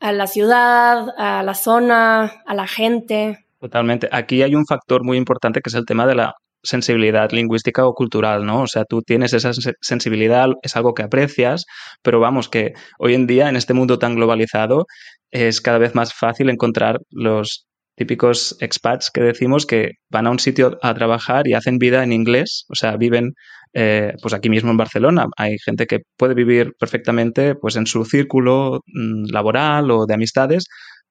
a 0.00 0.12
la 0.12 0.26
ciudad, 0.26 1.08
a 1.16 1.42
la 1.42 1.54
zona, 1.54 2.42
a 2.46 2.54
la 2.54 2.66
gente. 2.66 3.44
Totalmente. 3.60 4.08
Aquí 4.12 4.42
hay 4.42 4.54
un 4.54 4.66
factor 4.66 5.04
muy 5.04 5.16
importante 5.16 5.60
que 5.60 5.68
es 5.68 5.74
el 5.74 5.84
tema 5.84 6.06
de 6.06 6.14
la 6.14 6.34
sensibilidad 6.62 7.30
lingüística 7.30 7.86
o 7.86 7.94
cultural, 7.94 8.44
¿no? 8.44 8.62
O 8.62 8.66
sea, 8.66 8.84
tú 8.84 9.02
tienes 9.02 9.32
esa 9.32 9.52
sensibilidad, 9.80 10.48
es 10.62 10.76
algo 10.76 10.94
que 10.94 11.02
aprecias, 11.02 11.66
pero 12.02 12.20
vamos, 12.20 12.48
que 12.48 12.74
hoy 12.98 13.14
en 13.14 13.26
día 13.26 13.48
en 13.48 13.56
este 13.56 13.74
mundo 13.74 13.98
tan 13.98 14.16
globalizado 14.16 14.86
es 15.30 15.60
cada 15.60 15.78
vez 15.78 15.94
más 15.94 16.14
fácil 16.14 16.50
encontrar 16.50 16.98
los 17.10 17.66
típicos 17.96 18.56
expats 18.60 19.10
que 19.10 19.20
decimos 19.20 19.66
que 19.66 19.92
van 20.08 20.26
a 20.26 20.30
un 20.30 20.38
sitio 20.38 20.78
a 20.82 20.94
trabajar 20.94 21.48
y 21.48 21.54
hacen 21.54 21.78
vida 21.78 22.02
en 22.04 22.12
inglés, 22.12 22.64
o 22.68 22.74
sea, 22.74 22.96
viven 22.96 23.32
eh, 23.80 24.14
pues 24.20 24.34
aquí 24.34 24.50
mismo 24.50 24.72
en 24.72 24.76
Barcelona. 24.76 25.26
Hay 25.36 25.56
gente 25.64 25.86
que 25.86 26.00
puede 26.16 26.34
vivir 26.34 26.72
perfectamente 26.80 27.54
pues 27.54 27.76
en 27.76 27.86
su 27.86 28.04
círculo 28.04 28.80
mm, 28.86 29.26
laboral 29.30 29.88
o 29.92 30.04
de 30.04 30.14
amistades 30.14 30.64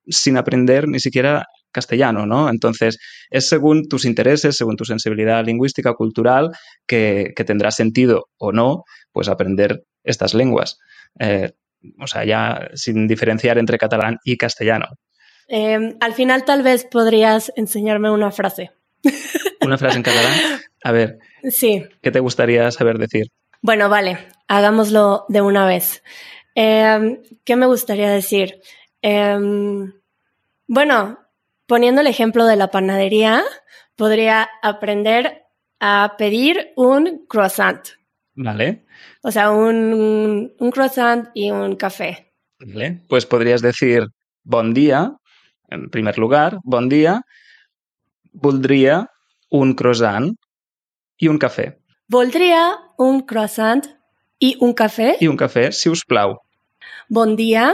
sin 0.05 0.35
aprender 0.35 0.85
ni 0.89 0.99
siquiera 0.99 1.45
castellano, 1.71 2.25
¿no? 2.25 2.49
Entonces, 2.49 2.97
es 3.29 3.47
según 3.47 3.87
tus 3.87 4.03
intereses, 4.03 4.57
según 4.57 4.75
tu 4.75 4.83
sensibilidad 4.83 5.45
lingüística, 5.45 5.93
cultural, 5.93 6.51
que, 6.85 7.33
tendrá 7.45 7.71
sentido 7.71 8.25
o 8.37 8.51
no, 8.51 8.83
pues 9.13 9.29
aprender 9.29 9.83
estas 10.03 10.33
lenguas. 10.33 10.77
Eh, 11.21 11.51
o 12.01 12.07
sea, 12.07 12.25
ya 12.25 12.67
sin 12.73 13.07
diferenciar 13.07 13.57
entre 13.59 13.77
catalán 13.77 14.17
y 14.25 14.35
castellano. 14.35 14.87
Em, 15.47 15.95
al 16.01 16.13
final 16.13 16.43
tal 16.43 16.63
vez 16.63 16.83
podrías 16.83 17.53
enseñarme 17.55 18.11
una 18.11 18.31
frase. 18.31 18.71
¿Una 19.61 19.77
frase 19.77 19.95
en 19.95 20.03
catalán? 20.03 20.33
A 20.83 20.91
ver. 20.91 21.19
Sí. 21.43 21.85
¿Qué 22.01 22.11
te 22.11 22.19
gustaría 22.19 22.71
saber 22.71 22.97
decir? 22.97 23.27
Bueno, 23.61 23.89
vale, 23.89 24.17
hagámoslo 24.47 25.25
de 25.29 25.41
una 25.41 25.65
vez. 25.65 26.03
Em, 26.55 27.21
¿Qué 27.43 27.55
me 27.55 27.65
gustaría 27.67 28.09
decir? 28.09 28.61
Em, 29.01 29.93
bueno, 30.67 31.19
poniendo 31.65 32.01
el 32.01 32.07
ejemplo 32.07 32.45
de 32.45 32.55
la 32.55 32.71
panadería, 32.71 33.43
podría 33.95 34.49
aprender 34.61 35.43
a 35.79 36.15
pedir 36.17 36.71
un 36.75 37.25
croissant. 37.27 37.87
Vale. 38.35 38.85
O 39.21 39.31
sea, 39.31 39.51
un, 39.51 40.53
un 40.57 40.71
croissant 40.71 41.29
y 41.33 41.51
un 41.51 41.75
café. 41.75 42.33
Vale. 42.59 43.01
Pues 43.07 43.25
podrías 43.25 43.61
decir 43.61 44.07
bon 44.43 44.73
día, 44.73 45.13
en 45.69 45.89
primer 45.89 46.17
lugar, 46.17 46.59
bon 46.63 46.89
día, 46.89 47.21
voldria 48.31 49.11
un 49.49 49.73
croissant 49.73 50.35
i 51.19 51.27
un 51.27 51.37
cafè. 51.37 51.67
Voldria 52.09 52.63
un 52.97 53.23
croissant 53.25 53.83
i 54.39 54.55
un 54.61 54.73
cafè? 54.73 55.17
I 55.19 55.27
un 55.27 55.37
cafè, 55.37 55.71
si 55.71 55.89
us 55.89 56.05
plau. 56.05 56.37
Bon 57.09 57.35
dia. 57.35 57.71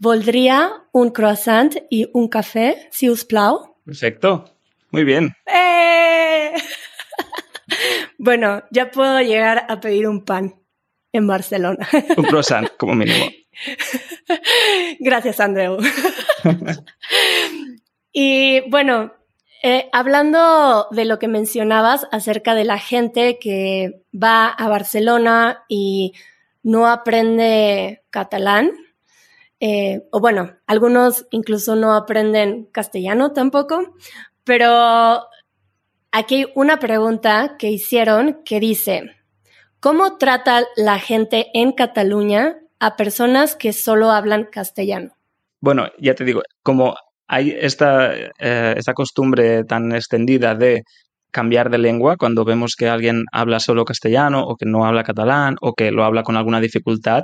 Voldria 0.00 0.62
un 0.96 1.10
croissant 1.12 1.76
y 1.90 2.06
un 2.14 2.28
café, 2.28 2.88
si 2.90 3.10
us 3.10 3.24
plau. 3.24 3.76
Perfecto. 3.84 4.44
Muy 4.92 5.04
bien. 5.04 5.30
¡Eh! 5.46 6.54
bueno, 8.18 8.62
ya 8.70 8.90
puedo 8.90 9.20
llegar 9.20 9.66
a 9.68 9.78
pedir 9.78 10.08
un 10.08 10.24
pan 10.24 10.54
en 11.12 11.26
Barcelona. 11.26 11.86
un 12.16 12.24
croissant, 12.24 12.68
como 12.78 12.94
mínimo. 12.94 13.26
Gracias, 15.00 15.38
Andreu. 15.38 15.78
y 18.12 18.60
bueno, 18.70 19.12
eh, 19.62 19.90
hablando 19.92 20.88
de 20.90 21.04
lo 21.04 21.18
que 21.18 21.28
mencionabas 21.28 22.06
acerca 22.12 22.54
de 22.54 22.64
la 22.64 22.78
gente 22.78 23.38
que 23.38 24.02
va 24.12 24.48
a 24.48 24.68
Barcelona 24.68 25.64
y 25.68 26.14
no 26.62 26.86
aprende 26.86 28.02
catalán, 28.10 28.70
eh, 29.60 30.06
o 30.10 30.20
bueno, 30.20 30.56
algunos 30.66 31.26
incluso 31.30 31.76
no 31.76 31.94
aprenden 31.94 32.68
castellano 32.72 33.32
tampoco, 33.32 33.94
pero 34.44 35.26
aquí 36.10 36.34
hay 36.36 36.46
una 36.54 36.78
pregunta 36.78 37.56
que 37.58 37.70
hicieron 37.70 38.40
que 38.44 38.60
dice, 38.60 39.16
¿cómo 39.78 40.16
trata 40.16 40.64
la 40.76 40.98
gente 40.98 41.50
en 41.52 41.72
Cataluña 41.72 42.58
a 42.78 42.96
personas 42.96 43.56
que 43.56 43.74
solo 43.74 44.10
hablan 44.10 44.44
castellano? 44.44 45.14
Bueno, 45.60 45.88
ya 45.98 46.14
te 46.14 46.24
digo, 46.24 46.42
como 46.62 46.96
hay 47.32 47.56
esta, 47.60 48.12
eh, 48.12 48.74
esta 48.76 48.92
costumbre 48.92 49.62
tan 49.62 49.92
extendida 49.92 50.56
de 50.56 50.82
cambiar 51.30 51.70
de 51.70 51.78
lengua 51.78 52.16
cuando 52.16 52.44
vemos 52.44 52.74
que 52.76 52.88
alguien 52.88 53.22
habla 53.30 53.60
solo 53.60 53.84
castellano 53.84 54.42
o 54.42 54.56
que 54.56 54.66
no 54.66 54.84
habla 54.84 55.04
catalán 55.04 55.54
o 55.60 55.74
que 55.74 55.92
lo 55.92 56.02
habla 56.04 56.24
con 56.24 56.36
alguna 56.36 56.60
dificultad, 56.60 57.22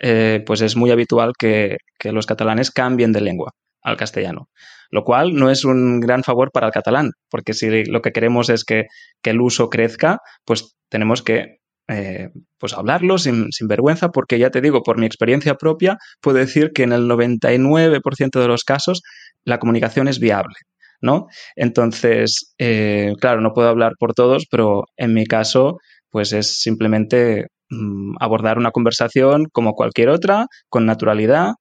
eh, 0.00 0.42
pues 0.44 0.60
es 0.60 0.74
muy 0.74 0.90
habitual 0.90 1.34
que, 1.38 1.76
los 2.02 2.26
catalanes 2.26 2.70
cambien 2.70 3.12
de 3.12 3.20
lengua 3.20 3.52
al 3.80 3.96
castellano, 3.96 4.48
lo 4.90 5.04
cual 5.04 5.34
no 5.34 5.50
es 5.50 5.64
un 5.64 6.00
gran 6.00 6.22
favor 6.24 6.50
para 6.52 6.66
el 6.66 6.72
catalán, 6.72 7.12
porque 7.30 7.54
si 7.54 7.84
lo 7.84 8.02
que 8.02 8.10
queremos 8.12 8.50
es 8.50 8.64
que, 8.64 8.86
que 9.22 9.30
el 9.30 9.40
uso 9.40 9.70
crezca, 9.70 10.18
pues 10.44 10.76
tenemos 10.90 11.22
que 11.22 11.60
eh, 11.86 12.30
pues 12.58 12.72
hablarlo 12.72 13.18
sin, 13.18 13.50
vergüenza, 13.68 14.08
porque 14.08 14.38
ya 14.38 14.50
te 14.50 14.62
digo, 14.62 14.82
por 14.82 14.98
mi 14.98 15.04
experiencia 15.04 15.56
propia, 15.56 15.98
puedo 16.22 16.38
decir 16.38 16.70
que 16.74 16.82
en 16.82 16.92
el 16.92 17.06
99% 17.06 18.40
de 18.40 18.48
los 18.48 18.64
casos 18.64 19.02
la 19.44 19.58
comunicación 19.58 20.08
es 20.08 20.18
viable. 20.18 20.54
¿no? 21.00 21.26
Entonces, 21.54 22.54
eh, 22.58 23.12
claro, 23.20 23.42
no 23.42 23.52
puedo 23.52 23.68
hablar 23.68 23.92
por 23.98 24.14
todos, 24.14 24.46
pero 24.50 24.84
en 24.96 25.12
mi 25.12 25.26
caso, 25.26 25.78
pues 26.10 26.32
es 26.32 26.60
simplemente 26.60 27.46
mm, 27.68 28.16
abordar 28.20 28.56
una 28.56 28.70
conversación 28.70 29.46
como 29.52 29.74
cualquier 29.74 30.08
otra, 30.08 30.46
con 30.68 30.86
naturalidad 30.86 31.52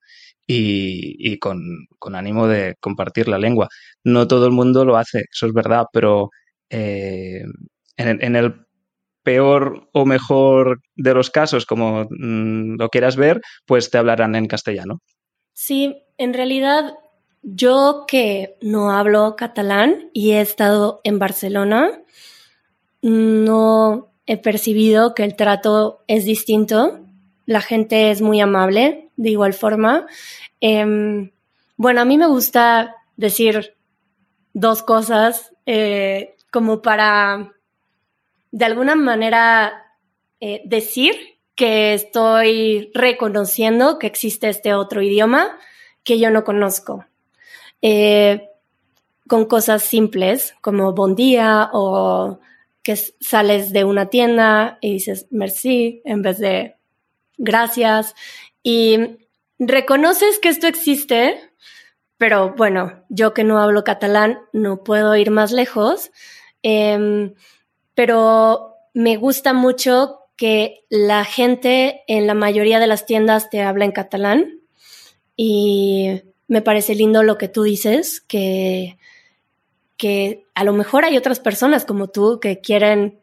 y, 0.47 1.39
con, 1.39 1.87
ánimo 2.13 2.47
de 2.47 2.75
compartir 2.79 3.27
la 3.27 3.37
lengua. 3.37 3.67
No 4.03 4.27
todo 4.27 4.45
el 4.45 4.51
mundo 4.53 4.85
lo 4.85 4.97
hace, 4.97 5.25
eso 5.31 5.47
es 5.47 5.53
verdad, 5.53 5.85
pero 5.91 6.29
eh, 6.69 7.43
en, 7.97 8.35
el 8.35 8.65
peor 9.23 9.89
o 9.93 10.05
mejor 10.05 10.79
de 10.95 11.13
los 11.13 11.29
casos, 11.29 11.65
como 11.65 12.07
mm, 12.09 12.75
lo 12.79 12.89
quieras 12.89 13.15
ver, 13.15 13.41
pues 13.65 13.89
te 13.89 13.97
hablarán 13.97 14.35
en 14.35 14.47
castellano. 14.47 14.99
Sí, 15.53 15.95
en 16.17 16.33
realidad 16.33 16.93
yo 17.43 18.05
que 18.07 18.57
no 18.61 18.91
hablo 18.91 19.35
catalán 19.35 20.09
y 20.13 20.31
he 20.31 20.41
estado 20.41 21.01
en 21.03 21.19
Barcelona, 21.19 22.01
no 23.01 24.09
he 24.25 24.37
percibido 24.37 25.13
que 25.13 25.23
el 25.23 25.35
trato 25.35 26.03
es 26.07 26.25
distinto. 26.25 27.01
La 27.45 27.61
gente 27.61 28.11
es 28.11 28.21
muy 28.21 28.39
amable, 28.39 29.09
de 29.17 29.29
igual 29.29 29.53
forma. 29.53 30.07
Em, 30.61 31.31
bueno, 31.75 32.01
a 32.01 32.05
mí 32.05 32.17
me 32.17 32.27
gusta 32.27 32.95
decir 33.17 33.75
dos 34.53 34.81
cosas 34.81 35.53
eh, 35.65 36.35
como 36.49 36.81
para 36.81 37.53
de 38.51 38.65
alguna 38.65 38.95
manera 38.95 39.97
eh, 40.39 40.61
decir 40.65 41.15
que 41.55 41.93
estoy 41.93 42.91
reconociendo 42.93 43.99
que 43.99 44.07
existe 44.07 44.49
este 44.49 44.73
otro 44.73 45.01
idioma 45.01 45.57
que 46.03 46.19
yo 46.19 46.29
no 46.31 46.43
conozco. 46.43 47.05
Eh, 47.85 48.49
con 49.27 49.45
cosas 49.45 49.83
simples 49.83 50.55
como 50.61 50.93
bon 50.93 51.15
día 51.15 51.69
o 51.73 52.39
que 52.81 52.95
sales 52.95 53.73
de 53.73 53.83
una 53.83 54.09
tienda 54.09 54.77
y 54.79 54.93
dices 54.93 55.27
merci 55.31 56.01
en 56.05 56.21
vez 56.21 56.39
de 56.39 56.77
gracias 57.37 58.15
y 58.63 59.17
reconoces 59.59 60.39
que 60.39 60.47
esto 60.47 60.67
existe, 60.67 61.37
pero 62.17 62.53
bueno, 62.55 63.03
yo 63.09 63.33
que 63.33 63.43
no 63.43 63.59
hablo 63.59 63.83
catalán 63.83 64.39
no 64.53 64.83
puedo 64.85 65.13
ir 65.17 65.29
más 65.29 65.51
lejos, 65.51 66.11
em, 66.61 67.33
pero 67.95 68.75
me 68.93 69.17
gusta 69.17 69.51
mucho 69.51 70.19
que 70.37 70.85
la 70.89 71.25
gente 71.25 72.03
en 72.07 72.27
la 72.27 72.33
mayoría 72.33 72.79
de 72.79 72.87
las 72.87 73.05
tiendas 73.05 73.49
te 73.49 73.61
habla 73.61 73.83
en 73.83 73.91
catalán 73.91 74.61
y 75.35 76.21
me 76.47 76.61
parece 76.61 76.95
lindo 76.95 77.23
lo 77.23 77.37
que 77.37 77.47
tú 77.47 77.63
dices, 77.63 78.21
que, 78.21 78.97
que 79.97 80.45
a 80.53 80.63
lo 80.63 80.73
mejor 80.73 81.05
hay 81.05 81.17
otras 81.17 81.39
personas 81.39 81.85
como 81.85 82.09
tú 82.09 82.39
que 82.39 82.59
quieren 82.61 83.21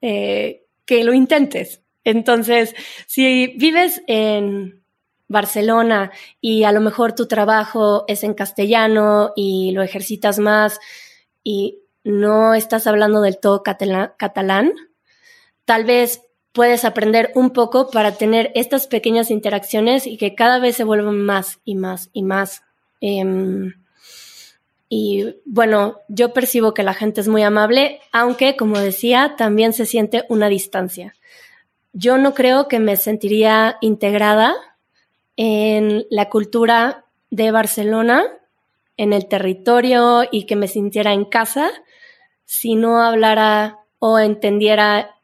eh, 0.00 0.64
que 0.84 1.04
lo 1.04 1.12
intentes. 1.12 1.82
Entonces, 2.04 2.74
si 3.06 3.48
vives 3.56 4.02
en 4.06 4.82
Barcelona 5.28 6.10
y 6.40 6.64
a 6.64 6.72
lo 6.72 6.80
mejor 6.80 7.14
tu 7.14 7.26
trabajo 7.26 8.04
es 8.08 8.24
en 8.24 8.34
castellano 8.34 9.32
y 9.36 9.72
lo 9.72 9.82
ejercitas 9.82 10.38
más 10.38 10.80
y 11.44 11.80
no 12.04 12.54
estás 12.54 12.86
hablando 12.86 13.20
del 13.20 13.38
todo 13.38 13.62
catalán, 13.62 14.72
tal 15.64 15.84
vez 15.84 16.22
puedes 16.52 16.84
aprender 16.84 17.32
un 17.34 17.50
poco 17.50 17.90
para 17.90 18.12
tener 18.12 18.52
estas 18.54 18.86
pequeñas 18.86 19.30
interacciones 19.30 20.06
y 20.06 20.16
que 20.16 20.34
cada 20.34 20.58
vez 20.58 20.76
se 20.76 20.84
vuelvan 20.84 21.18
más 21.18 21.60
y 21.64 21.74
más 21.74 22.10
y 22.12 22.22
más. 22.22 22.62
Em, 23.00 23.72
y 24.88 25.36
bueno, 25.46 26.00
yo 26.08 26.34
percibo 26.34 26.74
que 26.74 26.82
la 26.82 26.94
gente 26.94 27.22
es 27.22 27.28
muy 27.28 27.42
amable, 27.42 28.00
aunque, 28.12 28.56
como 28.56 28.78
decía, 28.78 29.34
también 29.38 29.72
se 29.72 29.86
siente 29.86 30.24
una 30.28 30.48
distancia. 30.48 31.14
Yo 31.94 32.18
no 32.18 32.34
creo 32.34 32.68
que 32.68 32.78
me 32.78 32.96
sentiría 32.96 33.78
integrada 33.80 34.54
en 35.36 36.06
la 36.10 36.28
cultura 36.28 37.06
de 37.30 37.50
Barcelona, 37.50 38.24
en 38.98 39.14
el 39.14 39.26
territorio 39.28 40.24
y 40.30 40.44
que 40.44 40.56
me 40.56 40.68
sintiera 40.68 41.14
en 41.14 41.24
casa 41.24 41.70
si 42.44 42.74
no 42.74 43.02
hablara 43.02 43.78
o 43.98 44.18
entendiera 44.18 45.16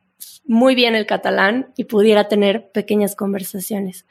muy 0.49 0.75
bien 0.75 0.97
el 0.97 1.07
catalán 1.07 1.69
y 1.77 1.85
pudiera 1.85 2.27
tener 2.27 2.71
pequeñas 2.73 3.15
conversaciones. 3.15 4.07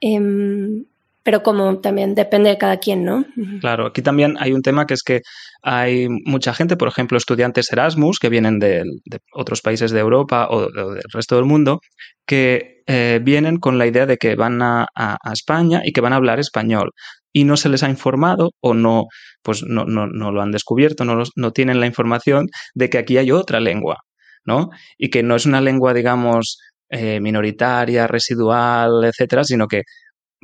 Em, 0.00 0.86
pero 1.24 1.42
como 1.42 1.80
también 1.80 2.14
depende 2.14 2.50
de 2.50 2.58
cada 2.58 2.76
quien, 2.76 3.04
¿no? 3.04 3.24
Claro, 3.60 3.86
aquí 3.86 4.02
también 4.02 4.36
hay 4.38 4.52
un 4.52 4.60
tema 4.60 4.86
que 4.86 4.94
es 4.94 5.02
que 5.02 5.22
hay 5.62 6.06
mucha 6.08 6.52
gente, 6.52 6.76
por 6.76 6.86
ejemplo, 6.86 7.16
estudiantes 7.16 7.72
Erasmus 7.72 8.18
que 8.18 8.28
vienen 8.28 8.58
de, 8.58 8.84
otros 9.32 9.62
países 9.62 9.90
de 9.90 10.00
Europa 10.00 10.48
o, 10.50 10.70
del 10.70 11.00
resto 11.12 11.36
del 11.36 11.46
mundo, 11.46 11.80
que 12.26 12.82
eh, 12.86 13.20
vienen 13.22 13.56
con 13.56 13.78
la 13.78 13.86
idea 13.86 14.04
de 14.04 14.18
que 14.18 14.36
van 14.36 14.60
a, 14.62 14.86
España 15.32 15.80
y 15.82 15.92
que 15.92 16.02
van 16.02 16.12
a 16.12 16.16
hablar 16.16 16.38
español 16.38 16.90
y 17.32 17.44
no 17.44 17.56
se 17.56 17.70
les 17.70 17.82
ha 17.82 17.88
informado 17.88 18.50
o 18.60 18.74
no, 18.74 19.06
pues 19.42 19.64
no, 19.66 19.86
no, 19.86 20.06
no 20.06 20.30
lo 20.30 20.42
han 20.42 20.52
descubierto, 20.52 21.06
no, 21.06 21.22
no 21.34 21.50
tienen 21.52 21.80
la 21.80 21.86
información 21.86 22.46
de 22.74 22.90
que 22.90 22.98
aquí 22.98 23.16
hay 23.16 23.32
otra 23.32 23.60
lengua, 23.60 24.00
¿no? 24.44 24.70
Y 24.98 25.10
que 25.10 25.22
no 25.22 25.36
es 25.36 25.46
una 25.46 25.60
lengua, 25.60 25.94
digamos, 25.94 26.58
eh, 26.90 27.20
minoritaria, 27.20 28.06
residual, 28.06 29.04
etcétera, 29.04 29.44
sino 29.44 29.66
que 29.66 29.82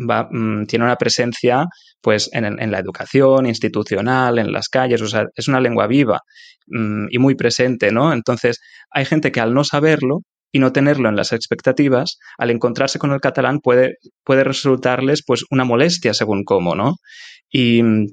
Mm, 0.00 0.64
tiene 0.66 0.84
una 0.84 0.96
presencia 0.96 1.66
pues 2.00 2.30
en, 2.32 2.70
la 2.70 2.78
educación 2.78 3.46
institucional, 3.46 4.38
en 4.38 4.52
las 4.52 4.68
calles, 4.68 5.02
o 5.02 5.06
sea, 5.08 5.26
es 5.34 5.48
una 5.48 5.60
lengua 5.60 5.86
viva 5.86 6.20
mm, 6.68 7.06
y 7.10 7.18
muy 7.18 7.34
presente, 7.34 7.92
¿no? 7.92 8.12
Entonces, 8.12 8.60
hay 8.90 9.04
gente 9.04 9.30
que 9.32 9.40
al 9.40 9.52
no 9.54 9.64
saberlo 9.64 10.20
y 10.52 10.58
no 10.58 10.72
tenerlo 10.72 11.08
en 11.08 11.16
las 11.16 11.32
expectativas, 11.32 12.18
al 12.38 12.50
encontrarse 12.50 12.98
con 12.98 13.12
el 13.12 13.20
catalán 13.20 13.60
puede, 13.60 13.96
puede 14.24 14.44
resultarles 14.44 15.22
pues 15.26 15.44
una 15.50 15.64
molestia 15.64 16.14
según 16.14 16.44
cómo, 16.44 16.74
¿no? 16.74 16.94
Y 17.50 17.82
mm, 17.82 18.06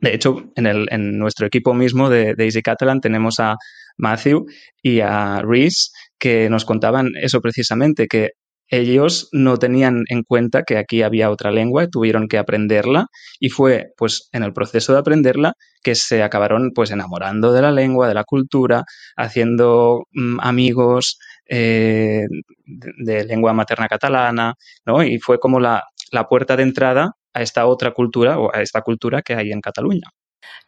de 0.00 0.14
hecho, 0.14 0.50
en, 0.56 0.66
el, 0.66 0.88
en 0.90 1.18
nuestro 1.18 1.46
equipo 1.46 1.74
mismo 1.74 2.08
de, 2.10 2.34
de 2.34 2.44
Easy 2.44 2.62
Catalan 2.62 3.00
tenemos 3.00 3.40
a 3.40 3.56
Matthew 3.96 4.46
y 4.82 5.00
a 5.00 5.42
Reese 5.42 5.90
que 6.18 6.48
nos 6.50 6.64
contaban 6.64 7.12
eso 7.20 7.40
precisamente, 7.40 8.06
que 8.06 8.30
ellos 8.70 9.28
no 9.32 9.56
tenían 9.56 10.04
en 10.08 10.22
cuenta 10.22 10.62
que 10.62 10.78
aquí 10.78 11.02
había 11.02 11.30
otra 11.30 11.50
lengua 11.50 11.88
tuvieron 11.88 12.28
que 12.28 12.38
aprenderla 12.38 13.06
y 13.40 13.48
fue 13.48 13.88
pues 13.96 14.28
en 14.32 14.44
el 14.44 14.52
proceso 14.52 14.92
de 14.92 15.00
aprenderla 15.00 15.54
que 15.82 15.96
se 15.96 16.22
acabaron 16.22 16.70
pues 16.72 16.92
enamorando 16.92 17.52
de 17.52 17.62
la 17.62 17.72
lengua, 17.72 18.06
de 18.06 18.14
la 18.14 18.24
cultura, 18.24 18.84
haciendo 19.16 20.06
mm, 20.12 20.38
amigos 20.40 21.18
eh, 21.48 22.26
de, 22.64 23.24
lengua 23.24 23.52
materna 23.52 23.88
catalana, 23.88 24.54
¿no? 24.86 25.02
Y 25.02 25.18
fue 25.18 25.40
como 25.40 25.58
la, 25.58 25.82
la 26.12 26.28
puerta 26.28 26.56
de 26.56 26.62
entrada 26.62 27.16
a 27.32 27.42
esta 27.42 27.66
otra 27.66 27.92
cultura 27.92 28.38
o 28.38 28.54
a 28.54 28.62
esta 28.62 28.82
cultura 28.82 29.22
que 29.22 29.34
hay 29.34 29.52
en 29.52 29.60
Cataluña. 29.60 30.10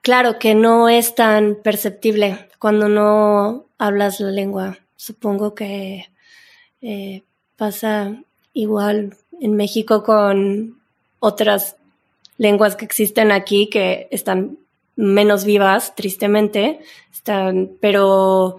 Claro 0.00 0.38
que 0.38 0.54
no 0.54 0.88
es 0.88 1.14
tan 1.14 1.56
perceptible 1.62 2.48
cuando 2.58 2.88
no 2.88 3.66
hablas 3.78 4.20
la 4.20 4.30
lengua. 4.30 4.78
Supongo 4.96 5.54
que 5.54 6.06
eh, 6.80 7.22
Pasa 7.62 8.16
igual 8.54 9.16
en 9.40 9.54
México 9.54 10.02
con 10.02 10.80
otras 11.20 11.76
lenguas 12.36 12.74
que 12.74 12.84
existen 12.84 13.30
aquí 13.30 13.68
que 13.70 14.08
están 14.10 14.58
menos 14.96 15.44
vivas, 15.44 15.94
tristemente, 15.94 16.80
están, 17.12 17.70
pero 17.80 18.56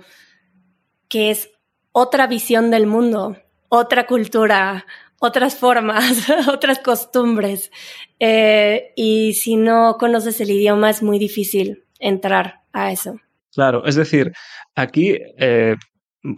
que 1.09 1.31
es 1.31 1.49
otra 1.91 2.27
visión 2.27 2.71
del 2.71 2.87
mundo, 2.87 3.35
otra 3.67 4.07
cultura, 4.07 4.85
otras 5.23 5.55
formas, 5.55 6.29
otras 6.49 6.79
costumbres. 6.79 7.71
Eh, 8.19 8.91
y 8.95 9.33
si 9.33 9.55
no 9.55 9.95
conoces 9.97 10.41
el 10.41 10.51
idioma 10.51 10.89
es 10.89 11.01
muy 11.01 11.17
difícil 11.17 11.85
entrar 11.99 12.61
a 12.73 12.91
eso. 12.91 13.15
Claro, 13.53 13.85
es 13.85 13.95
decir, 13.95 14.33
aquí 14.75 15.17
eh, 15.37 15.75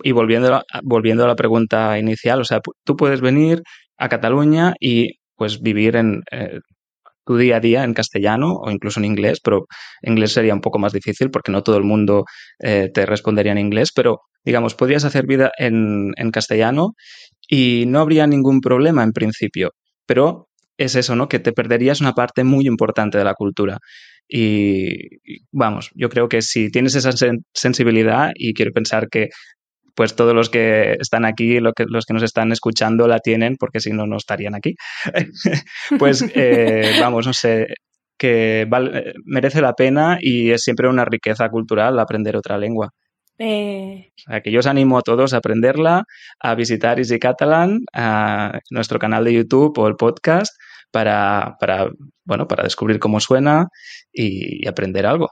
y 0.04 0.12
volviendo 0.12 0.62
volviendo 0.84 1.24
a 1.24 1.28
la 1.28 1.36
pregunta 1.36 1.98
inicial, 1.98 2.42
o 2.42 2.44
sea, 2.44 2.60
tú 2.84 2.96
puedes 2.96 3.22
venir 3.22 3.64
a 3.98 4.08
Cataluña 4.08 4.76
y 4.80 5.20
pues 5.36 5.62
vivir 5.62 5.96
en 5.96 6.22
eh, 6.32 6.60
tu 7.26 7.38
día 7.38 7.58
a 7.58 7.60
día 7.62 7.84
en 7.84 7.96
castellano 7.96 8.54
o 8.54 8.70
incluso 8.70 9.00
en 9.00 9.06
inglés, 9.06 9.40
pero 9.44 9.66
inglés 10.04 10.34
sería 10.34 10.54
un 10.54 10.62
poco 10.62 10.78
más 10.78 10.94
difícil 10.94 11.32
porque 11.32 11.52
no 11.52 11.64
todo 11.64 11.78
el 11.78 11.84
mundo 11.84 12.26
te 12.60 13.06
respondería 13.08 13.52
en 13.52 13.58
inglés, 13.58 13.92
pero 13.92 14.20
digamos, 14.44 14.76
podrías 14.76 15.06
hacer 15.06 15.26
vida 15.26 15.52
en, 15.58 16.14
en 16.18 16.30
castellano 16.30 16.94
y 17.48 17.86
no 17.88 18.00
habría 18.00 18.28
ningún 18.28 18.62
problema 18.62 19.04
en 19.04 19.12
principio, 19.14 19.72
pero 20.06 20.48
es 20.78 20.96
eso, 20.96 21.16
¿no? 21.16 21.28
Que 21.28 21.40
te 21.40 21.54
perderías 21.54 22.02
una 22.02 22.14
parte 22.14 22.44
muy 22.44 22.68
importante 22.68 23.18
de 23.18 23.24
la 23.24 23.34
cultura. 23.34 23.80
Y 24.28 24.96
vamos, 25.52 25.92
yo 25.94 26.10
creo 26.10 26.28
que 26.28 26.42
si 26.42 26.70
tienes 26.72 26.96
esa 26.96 27.12
sensibilidad 27.54 28.32
y 28.36 28.54
quiero 28.54 28.72
pensar 28.72 29.08
que 29.10 29.30
pues 29.96 30.16
todos 30.16 30.34
los 30.34 30.50
que 30.50 30.98
están 31.00 31.26
aquí, 31.26 31.60
los 31.60 31.74
que 32.06 32.14
nos 32.14 32.24
están 32.24 32.52
escuchando 32.52 33.08
la 33.08 33.20
tienen, 33.20 33.56
porque 33.58 33.80
si 33.80 33.92
no, 33.92 34.06
no 34.06 34.18
estarían 34.18 34.54
aquí. 34.54 34.76
pues 36.00 36.26
eh, 36.36 36.98
vamos, 37.00 37.26
no 37.26 37.34
sé, 37.34 37.68
que 38.18 38.68
merece 39.26 39.62
la 39.62 39.74
pena 39.74 40.18
y 40.22 40.52
es 40.52 40.64
siempre 40.64 40.90
una 40.90 41.06
riqueza 41.06 41.50
cultural 41.50 41.98
aprender 42.00 42.36
otra 42.36 42.58
lengua. 42.58 42.92
Eh. 43.38 44.12
O 44.18 44.22
sea, 44.32 44.42
que 44.42 44.52
yo 44.52 44.60
os 44.60 44.68
animo 44.68 44.98
a 44.98 45.02
todos 45.02 45.34
a 45.34 45.38
aprenderla, 45.38 46.06
a 46.40 46.56
visitar 46.56 47.00
Easy 47.00 47.20
Catalan, 47.20 47.82
a 47.94 48.60
nuestro 48.70 49.00
canal 49.00 49.24
de 49.26 49.34
YouTube 49.34 49.78
o 49.78 49.88
el 49.88 49.96
podcast 49.96 50.56
para, 50.92 51.58
para 51.60 51.90
bueno, 52.24 52.48
para 52.48 52.64
descubrir 52.64 53.00
cómo 53.00 53.20
suena 53.20 53.68
y 54.12 54.68
aprender 54.68 55.06
algo. 55.06 55.32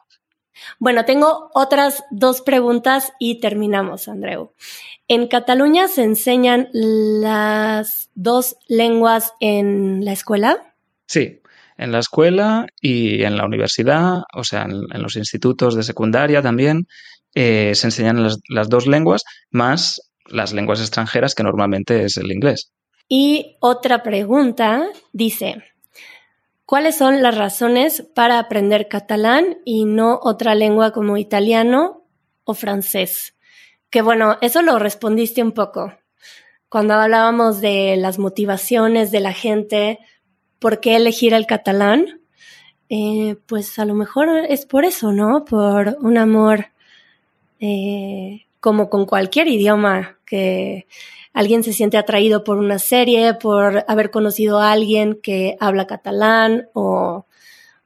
Bueno, 0.80 1.06
tengo 1.06 1.50
otras 1.54 2.04
dos 2.12 2.42
preguntas 2.42 3.14
y 3.20 3.40
terminamos, 3.40 4.08
Andreu. 4.08 4.54
¿En 5.08 5.28
Cataluña 5.28 5.88
se 5.88 6.04
enseñan 6.04 6.70
las 6.74 8.10
dos 8.16 8.58
lenguas 8.68 9.34
en 9.40 10.06
la 10.06 10.12
escuela? 10.12 10.76
Sí, 11.08 11.42
en 11.78 11.92
la 11.92 12.00
escuela 12.00 12.68
y 12.80 13.24
en 13.24 13.36
la 13.38 13.46
universidad, 13.46 14.24
o 14.34 14.44
sea, 14.44 14.64
en, 14.64 15.02
los 15.02 15.16
institutos 15.16 15.76
de 15.76 15.84
secundaria 15.84 16.42
también, 16.42 16.88
eh, 17.36 17.74
se 17.76 17.88
enseñan 17.88 18.28
las 18.50 18.70
dos 18.70 18.88
lenguas, 18.88 19.24
más 19.52 20.02
las 20.28 20.54
lenguas 20.54 20.80
extranjeras, 20.80 21.36
que 21.36 21.44
normalmente 21.44 22.04
es 22.04 22.18
el 22.18 22.32
inglés. 22.32 22.72
Y 23.10 23.58
otra 23.60 24.04
pregunta 24.04 24.88
dice, 25.12 25.64
¿Cuáles 26.66 26.96
son 26.96 27.22
las 27.22 27.38
razones 27.38 28.04
para 28.16 28.40
aprender 28.40 28.88
catalán 28.88 29.58
y 29.66 29.86
no 29.86 30.20
otra 30.24 30.56
lengua 30.56 30.92
como 30.92 31.18
italiano 31.18 32.06
o 32.46 32.54
francés? 32.54 33.36
Que 33.90 34.02
bueno, 34.02 34.38
eso 34.42 34.62
lo 34.62 34.80
respondiste 34.80 35.44
un 35.44 35.52
poco 35.52 35.94
cuando 36.74 36.96
hablábamos 36.96 37.62
de 37.62 37.96
las 37.98 38.18
motivaciones 38.18 39.12
de 39.12 39.20
la 39.20 39.32
gente, 39.32 40.00
por 40.58 40.80
qué 40.80 40.96
elegir 40.96 41.36
el 41.36 41.46
catalán. 41.46 42.22
Eh, 42.90 43.36
pues 43.46 43.78
a 43.78 43.86
lo 43.86 43.94
mejor 43.94 44.28
es 44.50 44.66
por 44.66 44.84
eso, 44.84 45.12
¿no? 45.12 45.46
Por 45.46 45.98
un 46.02 46.18
amor 46.18 46.73
eh, 47.66 48.46
como 48.60 48.90
con 48.90 49.06
cualquier 49.06 49.48
idioma 49.48 50.18
que 50.26 50.86
alguien 51.32 51.64
se 51.64 51.72
siente 51.72 51.98
atraído 51.98 52.44
por 52.44 52.58
una 52.58 52.78
serie, 52.78 53.36
por 53.36 53.86
haber 53.88 54.12
conocido 54.12 54.60
a 54.60 54.74
alguien 54.74 55.18
que 55.24 55.56
habla 55.62 55.88
catalán 55.88 56.68
o, 56.74 57.26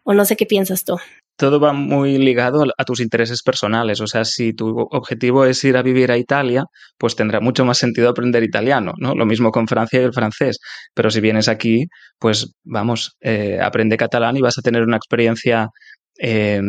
no 0.05 0.25
sé 0.25 0.35
qué 0.35 0.47
piensas 0.47 0.83
tú 0.83 0.97
todo 1.39 1.59
va 1.59 1.71
muy 1.71 2.17
ligado 2.17 2.63
a, 2.75 2.83
tus 2.83 2.99
intereses 2.99 3.43
personales. 3.43 4.01
O 4.01 4.07
sea, 4.07 4.25
si 4.25 4.53
tu 4.53 4.69
objetivo 4.89 5.45
es 5.45 5.63
ir 5.63 5.77
a 5.77 5.83
vivir 5.83 6.11
a 6.11 6.17
Italia, 6.17 6.63
pues 6.97 7.15
tendrá 7.15 7.39
mucho 7.39 7.63
más 7.63 7.77
sentido 7.77 8.09
aprender 8.09 8.41
italiano, 8.41 8.93
¿no? 8.97 9.13
Lo 9.13 9.27
mismo 9.27 9.51
con 9.51 9.67
Francia 9.67 10.01
y 10.01 10.05
el 10.05 10.13
francés. 10.13 10.57
Pero 10.95 11.11
si 11.11 11.21
vienes 11.21 11.47
aquí, 11.47 11.85
pues 12.17 12.55
vamos, 12.63 13.17
eh, 13.21 13.59
aprende 13.61 13.97
catalán 13.97 14.35
y 14.35 14.41
vas 14.41 14.57
a 14.57 14.63
tener 14.63 14.81
una 14.81 14.97
experiencia 14.97 15.69
eh, 16.17 16.59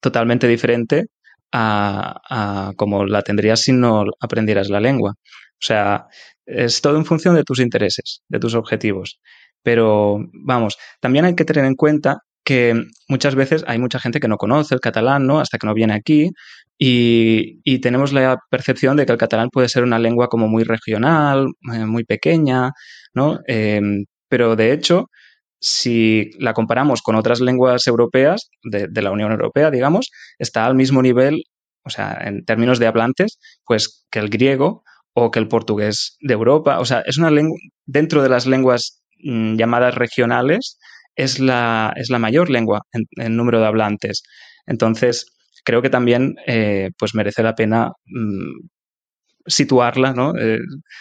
totalmente 0.00 0.46
diferente 0.46 1.06
a, 1.52 2.72
como 2.76 3.06
la 3.06 3.22
tendrías 3.22 3.60
si 3.60 3.72
no 3.72 4.04
aprendieras 4.20 4.68
la 4.68 4.80
lengua. 4.80 5.14
O 5.18 5.64
sea, 5.66 6.06
es 6.44 6.80
todo 6.80 6.96
en 6.96 7.04
función 7.04 7.34
de 7.34 7.44
tus 7.44 7.60
intereses, 7.60 8.22
de 8.28 8.38
tus 8.38 8.54
objetivos. 8.54 9.20
Pero 9.62 10.18
vamos, 10.44 10.76
también 11.00 11.24
hay 11.24 11.34
que 11.34 11.44
tener 11.44 11.64
en 11.64 11.74
cuenta 11.74 12.18
que 12.44 12.74
muchas 13.08 13.34
veces 13.34 13.64
hay 13.66 13.78
mucha 13.78 13.98
gente 13.98 14.20
que 14.20 14.28
no 14.28 14.36
conoce 14.36 14.74
el 14.74 14.80
catalán, 14.80 15.26
¿no? 15.26 15.40
Hasta 15.40 15.58
que 15.58 15.66
no 15.66 15.74
viene 15.74 15.94
aquí 15.94 16.30
y, 16.78 17.80
tenemos 17.80 18.12
la 18.12 18.38
percepción 18.50 18.96
de 18.96 19.06
que 19.06 19.12
el 19.12 19.18
catalán 19.18 19.48
puede 19.50 19.68
ser 19.68 19.82
una 19.82 19.98
lengua 19.98 20.28
como 20.28 20.48
muy 20.48 20.64
regional, 20.64 21.46
eh, 21.72 21.86
muy 21.86 22.04
pequeña, 22.04 22.72
¿no? 23.14 23.40
Em, 23.46 24.04
pero 24.28 24.56
de 24.56 24.72
hecho, 24.72 25.08
si 25.68 26.30
la 26.38 26.52
comparamos 26.54 27.02
con 27.02 27.16
otras 27.16 27.40
lenguas 27.40 27.88
europeas, 27.88 28.50
de, 28.62 29.02
la 29.02 29.10
Unión 29.10 29.32
Europea, 29.32 29.72
digamos, 29.72 30.12
está 30.38 30.64
al 30.64 30.76
mismo 30.76 31.02
nivel, 31.02 31.42
o 31.82 31.90
sea, 31.90 32.16
en 32.22 32.44
términos 32.44 32.78
de 32.78 32.86
hablantes, 32.86 33.40
pues 33.64 34.06
que 34.08 34.20
el 34.20 34.28
griego 34.28 34.84
o 35.12 35.32
que 35.32 35.40
el 35.40 35.48
portugués 35.48 36.18
de 36.20 36.34
Europa. 36.34 36.78
O 36.78 36.84
sea, 36.84 37.00
es 37.00 37.18
una 37.18 37.32
lengua, 37.32 37.58
dentro 37.84 38.22
de 38.22 38.28
las 38.28 38.46
lenguas 38.46 39.02
mm, 39.24 39.56
llamadas 39.56 39.96
regionales, 39.96 40.78
es 41.16 41.40
la, 41.40 41.92
es 41.96 42.10
la 42.10 42.20
mayor 42.20 42.48
lengua 42.48 42.82
en, 42.92 43.36
número 43.36 43.58
de 43.58 43.66
hablantes. 43.66 44.22
Entonces, 44.66 45.26
creo 45.64 45.82
que 45.82 45.90
también 45.90 46.36
eh, 46.46 46.90
pues 46.96 47.16
merece 47.16 47.42
la 47.42 47.56
pena 47.56 47.90
mm, 48.04 48.68
situarla 49.46 50.12
¿no? 50.12 50.32
Eh, 50.38 50.58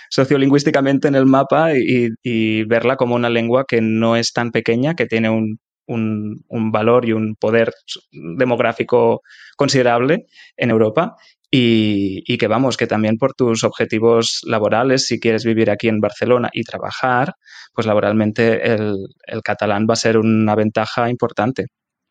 sociolingüísticamente 0.10 1.08
en 1.08 1.16
el 1.16 1.26
mapa 1.26 1.72
y, 1.76 2.64
verla 2.66 2.96
como 2.96 3.16
una 3.16 3.30
lengua 3.30 3.66
que 3.68 3.82
no 3.82 4.16
es 4.16 4.34
tan 4.34 4.52
pequeña, 4.52 4.96
que 4.96 5.06
tiene 5.06 5.30
un, 5.30 5.60
un 5.88 6.72
valor 6.72 7.08
y 7.08 7.14
un 7.14 7.36
poder 7.36 7.72
demográfico 8.12 9.22
considerable 9.56 10.26
en 10.58 10.72
Europa 10.72 11.16
y, 11.58 12.38
que 12.38 12.48
vamos, 12.48 12.78
que 12.78 12.88
también 12.88 13.18
por 13.18 13.34
tus 13.34 13.64
objetivos 13.64 14.42
laborales, 14.46 15.08
si 15.08 15.20
quieres 15.20 15.46
vivir 15.46 15.70
aquí 15.70 15.88
en 15.88 16.02
Barcelona 16.02 16.50
y 16.52 16.64
trabajar, 16.64 17.34
pues 17.74 17.88
laboralmente 17.88 18.74
el, 18.74 18.98
catalán 19.44 19.86
va 19.90 19.94
a 19.94 19.98
ser 19.98 20.18
una 20.18 20.56
ventaja 20.56 21.10
importante. 21.10 21.68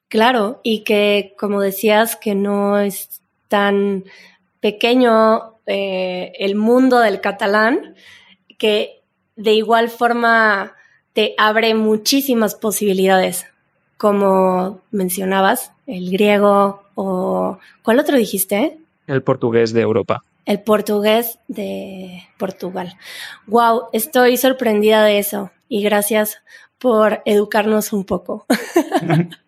Claro, 0.08 0.60
y 0.62 0.84
que 0.84 1.34
como 1.38 1.60
decías, 1.60 2.16
que 2.16 2.34
no 2.34 2.78
es 2.78 3.22
tan 3.48 4.04
pequeño 4.64 5.59
eh, 5.66 6.33
el 6.38 6.55
mundo 6.55 7.00
del 7.00 7.20
catalán, 7.20 7.96
que 8.57 9.03
de 9.37 9.53
igual 9.53 9.90
forma 9.90 10.72
te 11.12 11.35
abre 11.37 11.74
muchísimas 11.74 12.55
posibilidades, 12.55 13.44
como 13.98 14.81
mencionabas, 14.90 15.72
el 15.87 16.11
griego 16.11 16.83
o... 16.94 17.59
¿Cuál 17.83 17.98
otro 17.98 18.16
dijiste? 18.16 18.79
El 19.07 19.22
portugués 19.22 19.74
de 19.74 19.83
Europa. 19.83 20.24
El 20.46 20.62
portugués 20.62 21.38
de 21.46 22.22
Portugal. 22.38 22.96
Wow, 23.46 23.88
estoy 23.92 24.38
sorprendida 24.38 25.05
de 25.05 25.18
eso 25.18 25.50
y 25.68 25.83
gracias 25.83 26.42
por 26.79 27.20
educarnos 27.27 27.92
un 27.92 28.05
poco. 28.07 28.46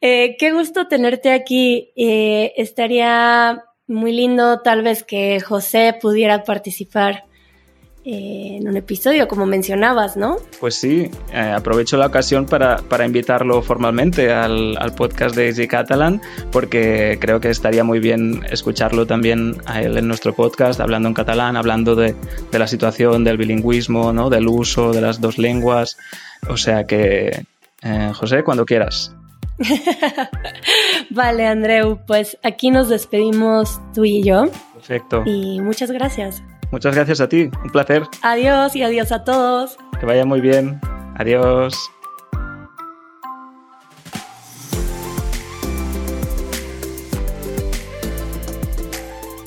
Eh, 0.00 0.36
qué 0.38 0.52
gusto 0.52 0.86
tenerte 0.86 1.32
aquí. 1.32 1.90
Eh, 1.96 2.52
estaría 2.58 3.64
muy 3.86 4.12
lindo 4.12 4.60
tal 4.60 4.82
vez 4.82 5.04
que 5.04 5.40
José 5.40 5.96
pudiera 6.00 6.44
participar 6.44 7.24
en 8.06 8.68
un 8.68 8.76
episodio, 8.76 9.26
como 9.28 9.46
mencionabas, 9.46 10.16
¿no? 10.16 10.36
Pues 10.60 10.74
sí, 10.74 11.10
eh, 11.32 11.38
aprovecho 11.38 11.96
la 11.96 12.06
ocasión 12.06 12.44
para, 12.44 12.82
invitarlo 13.04 13.62
formalmente 13.62 14.30
al, 14.30 14.76
podcast 14.94 15.34
de 15.34 15.46
Easy 15.46 15.66
Catalan, 15.66 16.20
porque 16.52 17.16
creo 17.18 17.40
que 17.40 17.48
estaría 17.48 17.82
muy 17.82 18.00
bien 18.00 18.42
escucharlo 18.50 19.06
también 19.06 19.56
a 19.64 19.80
él 19.80 19.96
en 19.96 20.06
nuestro 20.06 20.34
podcast, 20.34 20.80
hablando 20.80 21.08
en 21.08 21.14
catalán, 21.14 21.56
hablando 21.56 21.94
de, 21.94 22.14
la 22.52 22.66
situación 22.66 23.24
del 23.24 23.38
bilingüismo, 23.38 24.12
¿no? 24.12 24.28
del 24.28 24.48
uso 24.48 24.92
de 24.92 25.00
las 25.00 25.20
dos 25.20 25.38
lenguas. 25.38 25.96
O 26.48 26.58
sea 26.58 26.84
que, 26.84 27.46
eh, 27.82 28.12
José, 28.14 28.44
cuando 28.44 28.66
quieras. 28.66 29.14
vale, 31.10 31.46
Andreu, 31.46 31.98
pues 32.06 32.38
aquí 32.42 32.70
nos 32.70 32.88
despedimos 32.88 33.80
tú 33.94 34.04
y 34.04 34.22
yo. 34.22 34.44
Perfecto. 34.74 35.22
Y 35.24 35.60
muchas 35.60 35.90
gracias. 35.90 36.42
Muchas 36.70 36.94
gracias 36.94 37.20
a 37.20 37.28
ti, 37.28 37.50
un 37.62 37.70
placer. 37.70 38.02
Adiós 38.22 38.74
y 38.74 38.82
adiós 38.82 39.12
a 39.12 39.24
todos. 39.24 39.76
Que 40.00 40.06
vaya 40.06 40.24
muy 40.24 40.40
bien. 40.40 40.80
Adiós. 41.16 41.74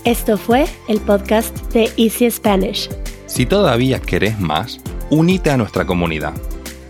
Esto 0.05 0.37
fue 0.37 0.65
el 0.87 1.01
podcast 1.01 1.53
de 1.73 1.91
Easy 1.97 2.31
Spanish. 2.31 2.89
Si 3.25 3.45
todavía 3.45 3.99
querés 3.99 4.39
más, 4.39 4.79
unite 5.09 5.51
a 5.51 5.57
nuestra 5.57 5.85
comunidad. 5.85 6.33